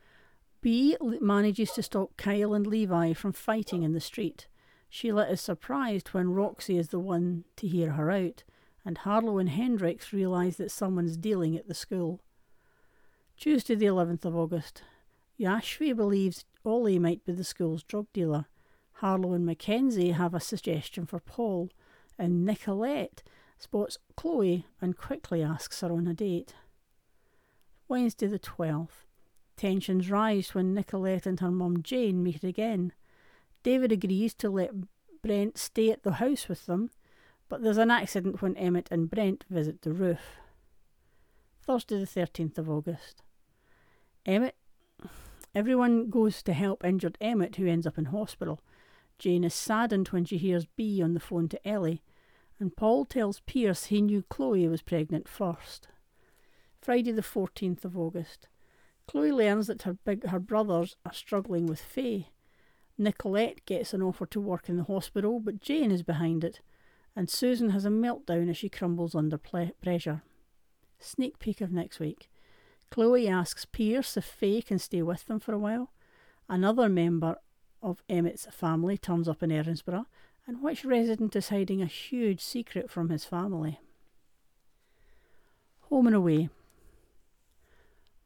[0.62, 4.48] Bea manages to stop Kyle and Levi from fighting in the street.
[4.90, 8.44] Sheila is surprised when Roxy is the one to hear her out,
[8.84, 12.22] and Harlow and Hendrix realise that someone's dealing at the school.
[13.38, 14.82] Tuesday, the 11th of August.
[15.40, 18.48] Yashvi believes Ollie might be the school's drug dealer.
[18.94, 21.70] Harlow and Mackenzie have a suggestion for Paul,
[22.18, 23.24] and Nicolette
[23.58, 26.56] spots Chloe and quickly asks her on a date.
[27.88, 29.06] Wednesday the 12th.
[29.56, 32.94] Tensions rise when Nicolette and her mum Jane meet again.
[33.64, 34.72] David agrees to let
[35.22, 36.92] Brent stay at the house with them,
[37.50, 40.40] but there's an accident when Emmett and Brent visit the roof.
[41.62, 43.22] Thursday the 13th of August.
[44.26, 44.56] Emmett.
[45.56, 48.62] Everyone goes to help injured Emmett, who ends up in hospital.
[49.18, 52.02] Jane is saddened when she hears Bea on the phone to Elly,
[52.60, 55.88] and Paul tells Pierce he knew Chloe was pregnant first.
[56.82, 58.48] Friday, the 14th of August.
[59.08, 62.30] Chloe learns that her, big, her brothers are struggling with Faye.
[63.00, 66.60] Nicolette gets an offer to work in the hospital, but Jane is behind it,
[67.16, 70.22] and Susan has a meltdown as she crumbles under ple- pressure.
[71.00, 72.30] Sneak peek of next week.
[72.92, 75.94] Chloe asks Pierce if Faye can stay with them for a while.
[76.50, 77.38] Another member
[77.82, 80.06] of Emmett's family turns up in Erinsborough,
[80.46, 83.80] and which resident is hiding a huge secret from his family?
[85.84, 86.50] Home and away.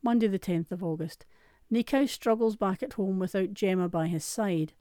[0.02, 1.26] Monday, the 10th of August.
[1.74, 4.74] Nikau struggles back at home without Gemma by his side.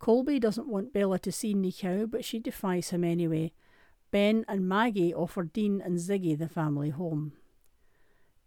[0.00, 3.52] Colby doesn't want Bella to see Nikau, but she defies him anyway.
[4.10, 7.34] Ben and Maggie offer Dean and Ziggy the family home.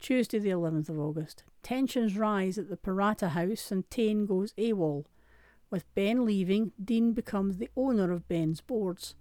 [0.02, 1.46] Tuesday, the 11th of August.
[1.62, 5.06] Tensions rise at the Parata house and Tane goes AWOL.
[5.70, 9.16] With Ben leaving, Dean becomes the owner of Ben's boards.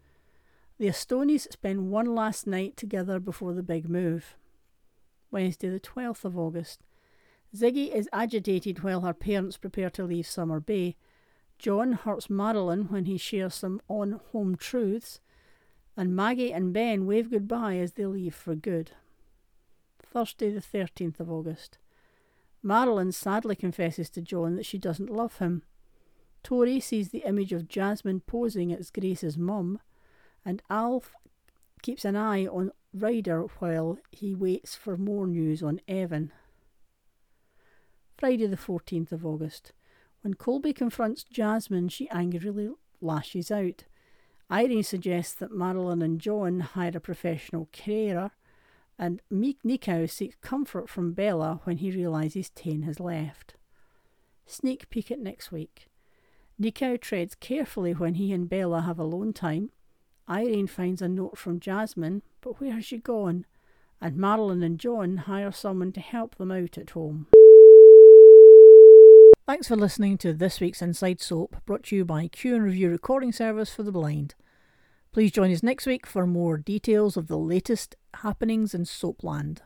[0.79, 4.37] The Astonis spend one last night together before the big move.
[5.31, 6.81] Wednesday, the 12th of August.
[7.55, 10.97] Ziggy is agitated while her parents prepare to leave Summer Bay.
[11.59, 15.20] John hurts Marilyn when he shares some on home truths,
[15.97, 18.93] and Maggie and Ben wave goodbye as they leave for good.
[20.03, 21.79] Thursday, the 13th of August.
[22.62, 25.62] Marilyn sadly confesses to John that she doesn't love him.
[26.43, 29.79] Tori sees the image of Jasmine posing as Grace's mum,
[30.45, 31.15] and Alf
[31.83, 36.33] keeps an eye on Ryder while he waits for more news on Evan.
[38.23, 39.73] Friday, the 14th of August.
[40.20, 42.70] When Colby confronts Jasmine, she angrily
[43.01, 43.82] lashes out.
[44.49, 48.31] Irene suggests that Madeline and John hire a professional carer,
[48.97, 53.55] and Meek Nikau seeks comfort from Bella when he realises Tane has left.
[54.47, 55.89] Sneak peek at next week.
[56.61, 59.73] Nikau treads carefully when he and Bella have alone time.
[60.31, 63.47] Irene finds a note from Jasmine, but where has she gone?
[64.01, 67.27] And Madeline and John hire someone to help them out at home.
[69.44, 72.89] Thanks for listening to this week's Inside Soap, brought to you by Cue and Review
[72.90, 74.36] Recording Service for the Blind.
[75.10, 79.59] Please join us next week for more details of the latest happenings in Soapland.